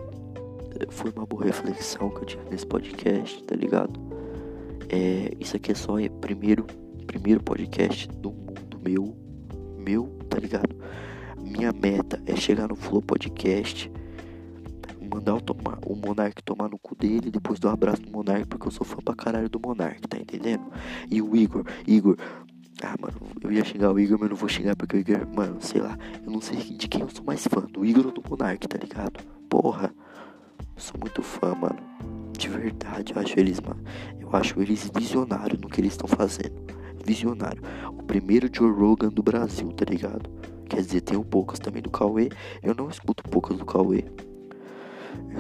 foi 0.91 1.11
uma 1.13 1.25
boa 1.25 1.43
reflexão 1.43 2.09
que 2.09 2.21
eu 2.21 2.25
tive 2.25 2.43
nesse 2.49 2.65
podcast, 2.65 3.43
tá 3.43 3.55
ligado? 3.57 3.99
É, 4.87 5.33
isso 5.41 5.57
aqui 5.57 5.73
é 5.73 5.75
só 5.75 5.97
o 5.97 6.09
primeiro, 6.09 6.65
primeiro 7.05 7.43
podcast 7.43 8.07
do 8.07 8.31
mundo 8.31 8.79
meu, 8.81 9.13
meu, 9.77 10.07
tá 10.29 10.39
ligado? 10.39 10.73
Minha 11.37 11.73
meta 11.73 12.23
é 12.25 12.33
chegar 12.33 12.69
no 12.69 12.77
Flow 12.77 13.01
Podcast 13.01 13.91
mandar 15.13 15.35
o, 15.35 15.41
tomar, 15.41 15.77
o 15.85 15.95
Monark 15.95 16.41
tomar 16.43 16.69
no 16.69 16.79
cu 16.79 16.95
dele 16.95 17.29
depois 17.29 17.59
dar 17.59 17.69
um 17.69 17.73
abraço 17.73 18.01
no 18.03 18.11
Monark, 18.11 18.47
porque 18.47 18.67
eu 18.67 18.71
sou 18.71 18.85
fã 18.85 18.97
pra 19.03 19.13
caralho 19.13 19.49
do 19.49 19.59
Monark, 19.59 20.01
tá 20.07 20.17
entendendo? 20.17 20.63
E 21.09 21.21
o 21.21 21.35
Igor, 21.35 21.65
Igor, 21.85 22.17
ah, 22.81 22.95
mano, 22.99 23.15
eu 23.41 23.51
ia 23.51 23.63
xingar 23.63 23.91
o 23.91 23.99
Igor, 23.99 24.17
mas 24.19 24.29
não 24.29 24.35
vou 24.35 24.47
xingar 24.49 24.75
porque 24.75 24.95
o 24.95 24.99
Igor, 24.99 25.27
mano, 25.35 25.57
sei 25.59 25.81
lá, 25.81 25.97
eu 26.25 26.31
não 26.31 26.41
sei 26.41 26.57
de 26.57 26.87
quem 26.87 27.01
eu 27.01 27.09
sou 27.09 27.25
mais 27.25 27.45
fã, 27.45 27.61
do 27.61 27.85
Igor 27.85 28.07
ou 28.07 28.11
do 28.11 28.23
Monark, 28.27 28.67
tá 28.67 28.77
ligado? 28.77 29.23
Porra, 29.49 29.93
eu 30.59 30.81
sou 30.81 30.99
muito 30.99 31.21
fã, 31.21 31.53
mano. 31.53 31.79
De 32.37 32.47
verdade, 32.47 33.13
eu 33.13 33.21
acho 33.21 33.39
eles, 33.39 33.59
mano, 33.59 33.83
eu 34.19 34.29
acho 34.33 34.59
eles 34.61 34.89
visionários 34.95 35.59
no 35.59 35.69
que 35.69 35.81
eles 35.81 35.93
estão 35.93 36.07
fazendo. 36.07 36.55
Visionário. 37.05 37.61
O 37.89 38.03
primeiro 38.03 38.49
Joe 38.51 38.71
Rogan 38.71 39.09
do 39.09 39.21
Brasil, 39.21 39.71
tá 39.73 39.85
ligado? 39.85 40.29
Quer 40.67 40.81
dizer, 40.81 41.01
tem 41.01 41.17
um 41.17 41.23
poucas 41.23 41.59
também 41.59 41.81
do 41.81 41.91
Cauê. 41.91 42.29
Eu 42.63 42.73
não 42.73 42.89
escuto 42.89 43.23
poucas 43.23 43.57
do 43.57 43.65
Cauê 43.65 44.05
eu 44.05 44.30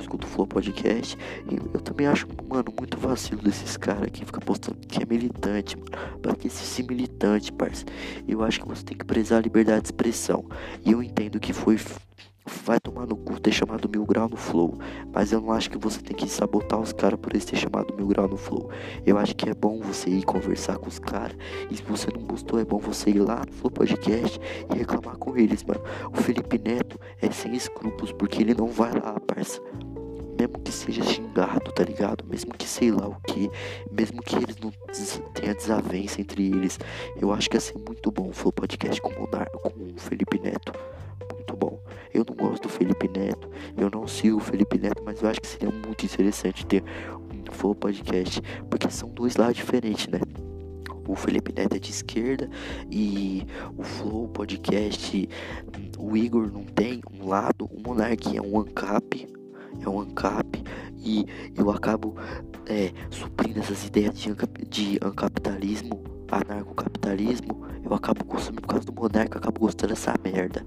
escuto 0.01 0.27
o 0.27 0.29
Flow 0.29 0.47
Podcast. 0.47 1.17
E 1.49 1.55
eu 1.55 1.81
também 1.81 2.07
acho, 2.07 2.27
mano, 2.47 2.73
muito 2.77 2.97
vacilo 2.97 3.41
desses 3.41 3.77
caras 3.77 4.09
que 4.11 4.25
fica 4.25 4.41
postando 4.41 4.79
que 4.79 5.01
é 5.01 5.05
militante, 5.05 5.77
mano. 5.77 6.19
Pra 6.21 6.35
que 6.35 6.49
ser 6.49 6.83
militante, 6.83 7.51
parça? 7.51 7.85
Eu 8.27 8.43
acho 8.43 8.59
que 8.59 8.67
você 8.67 8.83
tem 8.83 8.97
que 8.97 9.05
prezar 9.05 9.39
a 9.39 9.41
liberdade 9.41 9.81
de 9.81 9.87
expressão. 9.87 10.45
E 10.85 10.91
eu 10.91 11.01
entendo 11.01 11.39
que 11.39 11.53
foi 11.53 11.77
vai 12.65 12.79
tomar 12.79 13.05
no 13.05 13.15
cu 13.15 13.39
ter 13.39 13.51
chamado 13.51 13.87
Mil 13.89 14.05
Grau 14.05 14.27
no 14.27 14.35
Flow. 14.35 14.79
Mas 15.13 15.31
eu 15.31 15.41
não 15.41 15.51
acho 15.51 15.69
que 15.69 15.77
você 15.77 16.01
tem 16.01 16.15
que 16.15 16.27
sabotar 16.27 16.79
os 16.79 16.91
caras 16.91 17.19
por 17.19 17.31
eles 17.31 17.45
ter 17.45 17.57
chamado 17.57 17.93
Mil 17.95 18.07
Grau 18.07 18.27
no 18.27 18.37
Flow. 18.37 18.69
Eu 19.05 19.17
acho 19.17 19.35
que 19.35 19.49
é 19.49 19.53
bom 19.53 19.79
você 19.79 20.09
ir 20.09 20.23
conversar 20.23 20.77
com 20.77 20.87
os 20.87 20.99
caras. 20.99 21.37
E 21.69 21.77
se 21.77 21.83
você 21.83 22.07
não 22.13 22.23
gostou, 22.23 22.59
é 22.59 22.65
bom 22.65 22.79
você 22.79 23.11
ir 23.11 23.19
lá 23.19 23.43
no 23.45 23.51
Flow 23.51 23.71
Podcast 23.71 24.39
e 24.73 24.77
reclamar 24.77 25.17
com 25.17 25.37
eles, 25.37 25.63
mano. 25.63 25.81
O 26.11 26.17
Felipe 26.17 26.57
Neto 26.57 26.99
é 27.21 27.29
sem 27.31 27.55
escrúpulos 27.55 28.11
porque 28.11 28.41
ele 28.41 28.55
não 28.55 28.67
vai 28.67 28.91
lá, 28.93 29.19
parça. 29.19 29.61
Mesmo 30.47 30.63
que 30.63 30.71
seja 30.71 31.03
xingado, 31.03 31.71
tá 31.71 31.83
ligado? 31.83 32.25
Mesmo 32.25 32.53
que 32.53 32.67
sei 32.67 32.91
lá 32.91 33.07
o 33.07 33.15
que, 33.27 33.49
mesmo 33.91 34.21
que 34.21 34.35
eles 34.35 34.57
não 34.59 34.71
tenha 35.33 35.53
desavença 35.53 36.21
entre 36.21 36.47
eles, 36.47 36.79
eu 37.15 37.31
acho 37.31 37.49
que 37.49 37.57
ia 37.57 37.61
ser 37.61 37.77
muito 37.77 38.11
bom 38.11 38.29
o 38.29 38.33
Flow 38.33 38.51
Podcast 38.51 39.01
com 39.01 39.09
o, 39.09 39.19
Monar 39.19 39.49
com 39.51 39.69
o 39.69 39.99
Felipe 39.99 40.39
Neto 40.39 40.73
muito 41.41 41.55
bom. 41.55 41.79
Eu 42.13 42.25
não 42.27 42.35
gosto 42.35 42.63
do 42.63 42.69
Felipe 42.69 43.07
Neto, 43.07 43.49
eu 43.77 43.89
não 43.89 44.07
sigo 44.07 44.37
o 44.37 44.39
Felipe 44.39 44.77
Neto, 44.77 45.01
mas 45.05 45.21
eu 45.21 45.29
acho 45.29 45.41
que 45.41 45.47
seria 45.47 45.69
muito 45.69 46.05
interessante 46.05 46.65
ter 46.65 46.83
um 47.17 47.51
Flow 47.51 47.75
Podcast, 47.75 48.41
porque 48.69 48.89
são 48.89 49.09
dois 49.09 49.35
lados 49.35 49.55
diferentes, 49.55 50.07
né? 50.07 50.19
O 51.07 51.15
Felipe 51.15 51.53
Neto 51.53 51.75
é 51.75 51.79
de 51.79 51.91
esquerda 51.91 52.49
e 52.89 53.45
o 53.77 53.83
Flow 53.83 54.27
Podcast, 54.29 55.27
o 55.97 56.15
Igor 56.15 56.51
não 56.51 56.63
tem 56.63 57.01
um 57.11 57.27
lado, 57.27 57.65
o 57.65 57.81
Monark 57.81 58.37
é 58.37 58.41
um 58.41 58.59
ANCAP, 58.59 59.27
é 59.79 59.89
um 59.89 60.01
ANCAP 60.01 60.63
e 60.97 61.25
eu 61.55 61.69
acabo 61.71 62.15
é, 62.65 62.91
suprindo 63.09 63.59
essas 63.59 63.85
ideias 63.85 64.17
de, 64.17 64.31
ancap, 64.31 64.65
de 64.65 64.99
ancapitalismo, 65.01 66.03
anarcocapitalismo, 66.29 67.65
eu 67.83 67.93
acabo 67.93 68.23
consumindo 68.25 68.61
por 68.61 68.69
causa 68.69 68.85
do 68.85 68.93
Monark, 68.93 69.35
eu 69.35 69.39
acabo 69.39 69.59
gostando 69.59 69.93
dessa 69.93 70.13
merda 70.23 70.65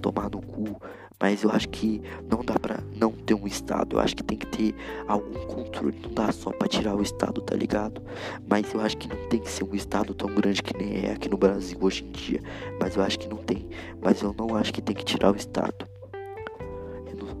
tomar 0.00 0.30
no 0.30 0.40
cu. 0.40 0.80
Mas 1.18 1.42
eu 1.42 1.50
acho 1.50 1.68
que 1.70 2.02
não 2.30 2.44
dá 2.44 2.58
pra 2.58 2.78
não 2.94 3.10
ter 3.10 3.32
um 3.32 3.46
Estado. 3.46 3.96
Eu 3.96 4.00
acho 4.00 4.14
que 4.14 4.22
tem 4.22 4.36
que 4.36 4.46
ter 4.46 4.74
algum 5.08 5.32
controle. 5.46 5.98
Não 6.02 6.12
dá 6.12 6.30
só 6.30 6.50
pra 6.50 6.68
tirar 6.68 6.94
o 6.94 7.00
Estado, 7.00 7.40
tá 7.40 7.56
ligado? 7.56 8.02
Mas 8.46 8.72
eu 8.74 8.80
acho 8.80 8.98
que 8.98 9.08
não 9.08 9.16
tem 9.28 9.40
que 9.40 9.50
ser 9.50 9.64
um 9.64 9.74
Estado 9.74 10.12
tão 10.14 10.28
grande 10.34 10.62
que 10.62 10.76
nem 10.76 11.06
é 11.06 11.12
aqui 11.12 11.30
no 11.30 11.38
Brasil 11.38 11.78
hoje 11.80 12.04
em 12.04 12.12
dia. 12.12 12.42
Mas 12.78 12.96
eu 12.96 13.02
acho 13.02 13.18
que 13.18 13.28
não 13.28 13.38
tem. 13.38 13.66
Mas 14.02 14.20
eu 14.20 14.34
não 14.38 14.54
acho 14.56 14.74
que 14.74 14.82
tem 14.82 14.94
que 14.94 15.04
tirar 15.04 15.32
o 15.32 15.36
Estado 15.36 15.95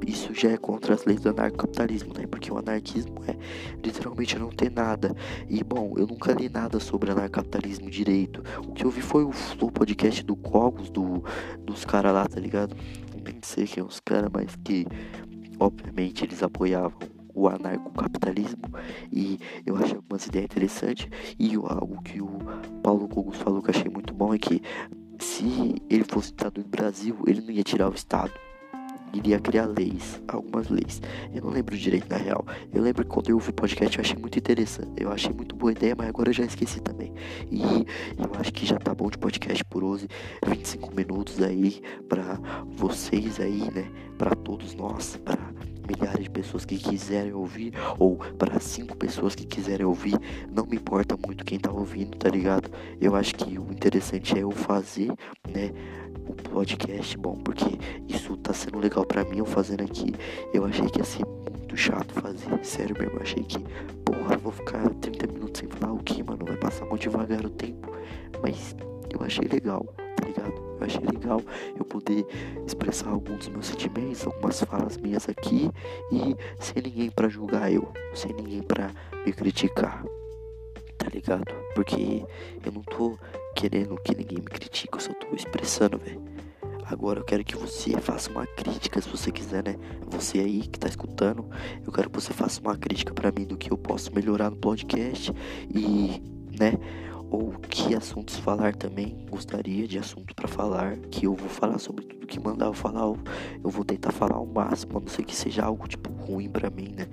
isso 0.06 0.34
já 0.34 0.50
é 0.50 0.56
contra 0.56 0.94
as 0.94 1.04
leis 1.04 1.20
do 1.20 1.30
anarcocapitalismo, 1.30 2.12
né? 2.16 2.26
Porque 2.26 2.52
o 2.52 2.58
anarquismo 2.58 3.22
é 3.26 3.36
literalmente 3.84 4.38
não 4.38 4.50
ter 4.50 4.70
nada. 4.70 5.14
E 5.48 5.62
bom, 5.62 5.94
eu 5.96 6.06
nunca 6.06 6.32
li 6.32 6.48
nada 6.48 6.80
sobre 6.80 7.10
anarcocapitalismo 7.10 7.88
direito. 7.88 8.42
O 8.66 8.72
que 8.72 8.84
eu 8.84 8.90
vi 8.90 9.00
foi 9.00 9.24
o 9.24 9.32
Flow 9.32 9.70
podcast 9.70 10.22
do 10.22 10.36
Cogos, 10.36 10.90
do, 10.90 11.22
dos 11.64 11.84
caras 11.84 12.12
lá, 12.12 12.26
tá 12.26 12.40
ligado? 12.40 12.76
Nem 13.24 13.38
sei 13.42 13.66
quem 13.66 13.82
é 13.82 13.86
os 13.86 14.00
caras, 14.00 14.30
mas 14.32 14.54
que 14.56 14.86
obviamente 15.58 16.24
eles 16.24 16.42
apoiavam 16.42 16.98
o 17.34 17.48
anarcocapitalismo 17.48 18.62
e 19.12 19.38
eu 19.66 19.76
achei 19.76 19.96
algumas 19.96 20.26
ideias 20.26 20.46
interessantes 20.46 21.06
e 21.38 21.54
algo 21.54 22.02
que 22.02 22.22
o 22.22 22.38
Paulo 22.82 23.06
Cogos 23.06 23.36
falou 23.36 23.60
que 23.60 23.70
achei 23.70 23.90
muito 23.90 24.14
bom 24.14 24.32
é 24.32 24.38
que 24.38 24.62
se 25.18 25.74
ele 25.90 26.04
fosse 26.04 26.28
Estado 26.28 26.62
do 26.62 26.68
Brasil, 26.68 27.18
ele 27.26 27.42
não 27.42 27.50
ia 27.50 27.62
tirar 27.62 27.90
o 27.90 27.94
Estado 27.94 28.32
iria 29.16 29.38
criar 29.38 29.66
leis, 29.66 30.20
algumas 30.28 30.68
leis. 30.68 31.00
Eu 31.34 31.42
não 31.42 31.50
lembro 31.50 31.76
direito 31.76 32.08
na 32.08 32.16
real. 32.16 32.44
Eu 32.72 32.82
lembro 32.82 33.04
que 33.04 33.10
quando 33.10 33.30
eu 33.30 33.36
ouvi 33.36 33.50
o 33.50 33.54
podcast 33.54 33.96
eu 33.96 34.02
achei 34.02 34.16
muito 34.18 34.38
interessante. 34.38 34.92
Eu 34.96 35.10
achei 35.10 35.32
muito 35.32 35.54
boa 35.54 35.72
ideia, 35.72 35.94
mas 35.96 36.08
agora 36.08 36.30
eu 36.30 36.34
já 36.34 36.44
esqueci 36.44 36.80
também. 36.80 37.12
E 37.50 37.62
eu 37.62 38.30
acho 38.38 38.52
que 38.52 38.66
já 38.66 38.78
tá 38.78 38.94
bom 38.94 39.10
de 39.10 39.18
podcast 39.18 39.64
por 39.64 39.82
hoje. 39.82 40.08
25 40.46 40.94
minutos 40.94 41.42
aí 41.42 41.80
para 42.08 42.38
vocês 42.76 43.40
aí, 43.40 43.70
né? 43.72 43.90
Para 44.18 44.34
todos 44.34 44.74
nós, 44.74 45.16
para 45.16 45.38
milhares 45.86 46.24
de 46.24 46.30
pessoas 46.30 46.64
que 46.64 46.76
quiserem 46.76 47.32
ouvir 47.32 47.72
ou 47.98 48.16
para 48.16 48.58
cinco 48.58 48.96
pessoas 48.96 49.34
que 49.34 49.46
quiserem 49.46 49.86
ouvir, 49.86 50.18
não 50.50 50.66
me 50.66 50.76
importa 50.76 51.16
muito 51.16 51.44
quem 51.44 51.58
tá 51.58 51.70
ouvindo, 51.70 52.16
tá 52.16 52.28
ligado? 52.28 52.70
Eu 53.00 53.14
acho 53.14 53.34
que 53.34 53.58
o 53.58 53.70
interessante 53.70 54.36
é 54.36 54.42
eu 54.42 54.50
fazer, 54.50 55.12
né? 55.48 55.72
O 56.26 56.34
podcast 56.34 57.16
bom, 57.18 57.36
porque 57.36 57.78
isso 58.08 58.36
tá 58.38 58.52
sendo 58.52 58.78
legal 58.78 59.04
para 59.04 59.24
mim 59.24 59.38
eu 59.38 59.46
fazendo 59.46 59.82
aqui. 59.82 60.14
Eu 60.52 60.64
achei 60.64 60.88
que 60.88 60.98
ia 60.98 61.04
ser 61.04 61.24
muito 61.24 61.76
chato 61.76 62.12
fazer, 62.14 62.64
sério 62.64 62.96
mesmo. 62.98 63.16
Eu 63.16 63.22
achei 63.22 63.42
que, 63.42 63.58
porra, 64.04 64.36
vou 64.36 64.52
ficar 64.52 64.88
30 64.88 65.26
minutos 65.28 65.60
sem 65.60 65.68
falar 65.68 65.92
o 65.92 65.98
que, 65.98 66.22
mano, 66.22 66.44
vai 66.44 66.56
passar 66.56 66.84
muito 66.86 67.02
devagar 67.02 67.44
o 67.44 67.50
tempo. 67.50 67.90
Mas 68.42 68.74
eu 69.12 69.24
achei 69.24 69.46
legal, 69.46 69.84
tá 70.16 70.26
ligado? 70.26 70.54
Eu 70.78 70.86
achei 70.86 71.00
legal 71.00 71.40
eu 71.78 71.84
poder 71.84 72.26
expressar 72.66 73.08
alguns 73.08 73.38
dos 73.38 73.48
meus 73.48 73.66
sentimentos, 73.66 74.26
algumas 74.26 74.60
falas 74.60 74.96
minhas 74.96 75.28
aqui 75.28 75.70
e 76.12 76.36
sem 76.58 76.82
ninguém 76.82 77.10
para 77.10 77.28
julgar 77.28 77.72
eu, 77.72 77.90
sem 78.14 78.32
ninguém 78.32 78.62
para 78.62 78.90
me 79.24 79.32
criticar, 79.32 80.04
tá 80.98 81.08
ligado? 81.12 81.52
Porque 81.74 82.24
eu 82.64 82.72
não 82.72 82.82
tô 82.82 83.16
querendo 83.56 83.96
que 83.96 84.14
ninguém 84.14 84.38
me 84.38 84.44
critique, 84.44 84.94
eu 84.94 85.00
só 85.00 85.14
tô 85.14 85.34
expressando, 85.34 85.98
velho. 85.98 86.22
Agora 86.84 87.18
eu 87.20 87.24
quero 87.24 87.42
que 87.42 87.56
você 87.56 87.98
faça 87.98 88.30
uma 88.30 88.46
crítica, 88.46 89.00
se 89.00 89.08
você 89.08 89.32
quiser, 89.32 89.64
né? 89.64 89.76
Você 90.08 90.38
aí 90.38 90.60
que 90.60 90.78
tá 90.78 90.86
escutando, 90.86 91.48
eu 91.84 91.90
quero 91.90 92.10
que 92.10 92.20
você 92.20 92.32
faça 92.32 92.60
uma 92.60 92.76
crítica 92.76 93.12
para 93.14 93.32
mim 93.32 93.44
do 93.46 93.56
que 93.56 93.72
eu 93.72 93.78
posso 93.78 94.14
melhorar 94.14 94.50
no 94.50 94.56
podcast 94.56 95.32
e, 95.74 96.22
né? 96.56 96.74
Ou 97.28 97.52
que 97.68 97.94
assuntos 97.94 98.36
falar 98.36 98.76
também. 98.76 99.26
Gostaria 99.28 99.88
de 99.88 99.98
assuntos 99.98 100.34
para 100.34 100.46
falar, 100.46 100.96
que 101.10 101.26
eu 101.26 101.34
vou 101.34 101.48
falar 101.48 101.78
sobre 101.78 102.04
tudo 102.04 102.26
que 102.26 102.38
mandar 102.38 102.66
eu 102.66 102.74
falar. 102.74 103.02
Eu 103.64 103.70
vou 103.70 103.84
tentar 103.84 104.12
falar 104.12 104.36
ao 104.36 104.46
máximo, 104.46 104.98
a 104.98 105.00
não 105.00 105.08
ser 105.08 105.24
que 105.24 105.34
seja 105.34 105.64
algo 105.64 105.88
tipo 105.88 106.12
ruim 106.12 106.48
para 106.48 106.70
mim, 106.70 106.94
né? 106.96 107.08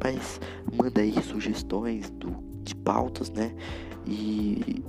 Mas 0.00 0.38
manda 0.72 1.00
aí 1.00 1.20
sugestões 1.22 2.10
do, 2.10 2.53
de 2.64 2.74
pautas, 2.74 3.30
né? 3.30 3.54
E 4.06 4.82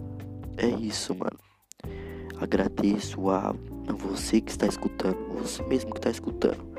é 0.58 0.68
isso, 0.68 1.14
mano. 1.14 1.38
Agradeço 2.40 3.30
a, 3.30 3.56
a 3.88 3.94
você 3.94 4.42
que 4.42 4.52
está 4.52 4.66
escutando, 4.66 5.18
você 5.42 5.64
mesmo 5.64 5.92
que 5.92 6.00
está 6.00 6.10
escutando. 6.10 6.76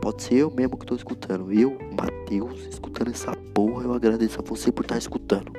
Pode 0.00 0.22
ser 0.22 0.34
eu 0.34 0.50
mesmo 0.50 0.76
que 0.76 0.84
estou 0.84 0.96
escutando. 0.96 1.52
Eu, 1.52 1.78
Matheus, 1.98 2.60
escutando 2.66 3.10
essa 3.10 3.32
porra, 3.54 3.84
eu 3.84 3.94
agradeço 3.94 4.38
a 4.40 4.42
você 4.42 4.70
por 4.70 4.84
estar 4.84 4.94
tá 4.94 4.98
escutando. 4.98 5.52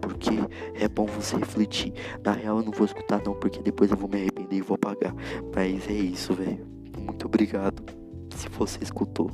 Porque 0.00 0.30
é 0.74 0.88
bom 0.88 1.06
você 1.06 1.36
refletir. 1.36 1.92
Na 2.24 2.32
real, 2.32 2.58
eu 2.58 2.64
não 2.64 2.72
vou 2.72 2.86
escutar, 2.86 3.22
não, 3.24 3.34
porque 3.34 3.62
depois 3.62 3.90
eu 3.90 3.96
vou 3.96 4.08
me 4.08 4.16
arrepender 4.16 4.56
e 4.56 4.60
vou 4.60 4.74
apagar. 4.74 5.14
Mas 5.54 5.88
é 5.88 5.92
isso, 5.92 6.34
velho. 6.34 6.66
Muito 6.98 7.26
obrigado 7.26 7.82
se 8.34 8.48
você 8.48 8.82
escutou. 8.82 9.30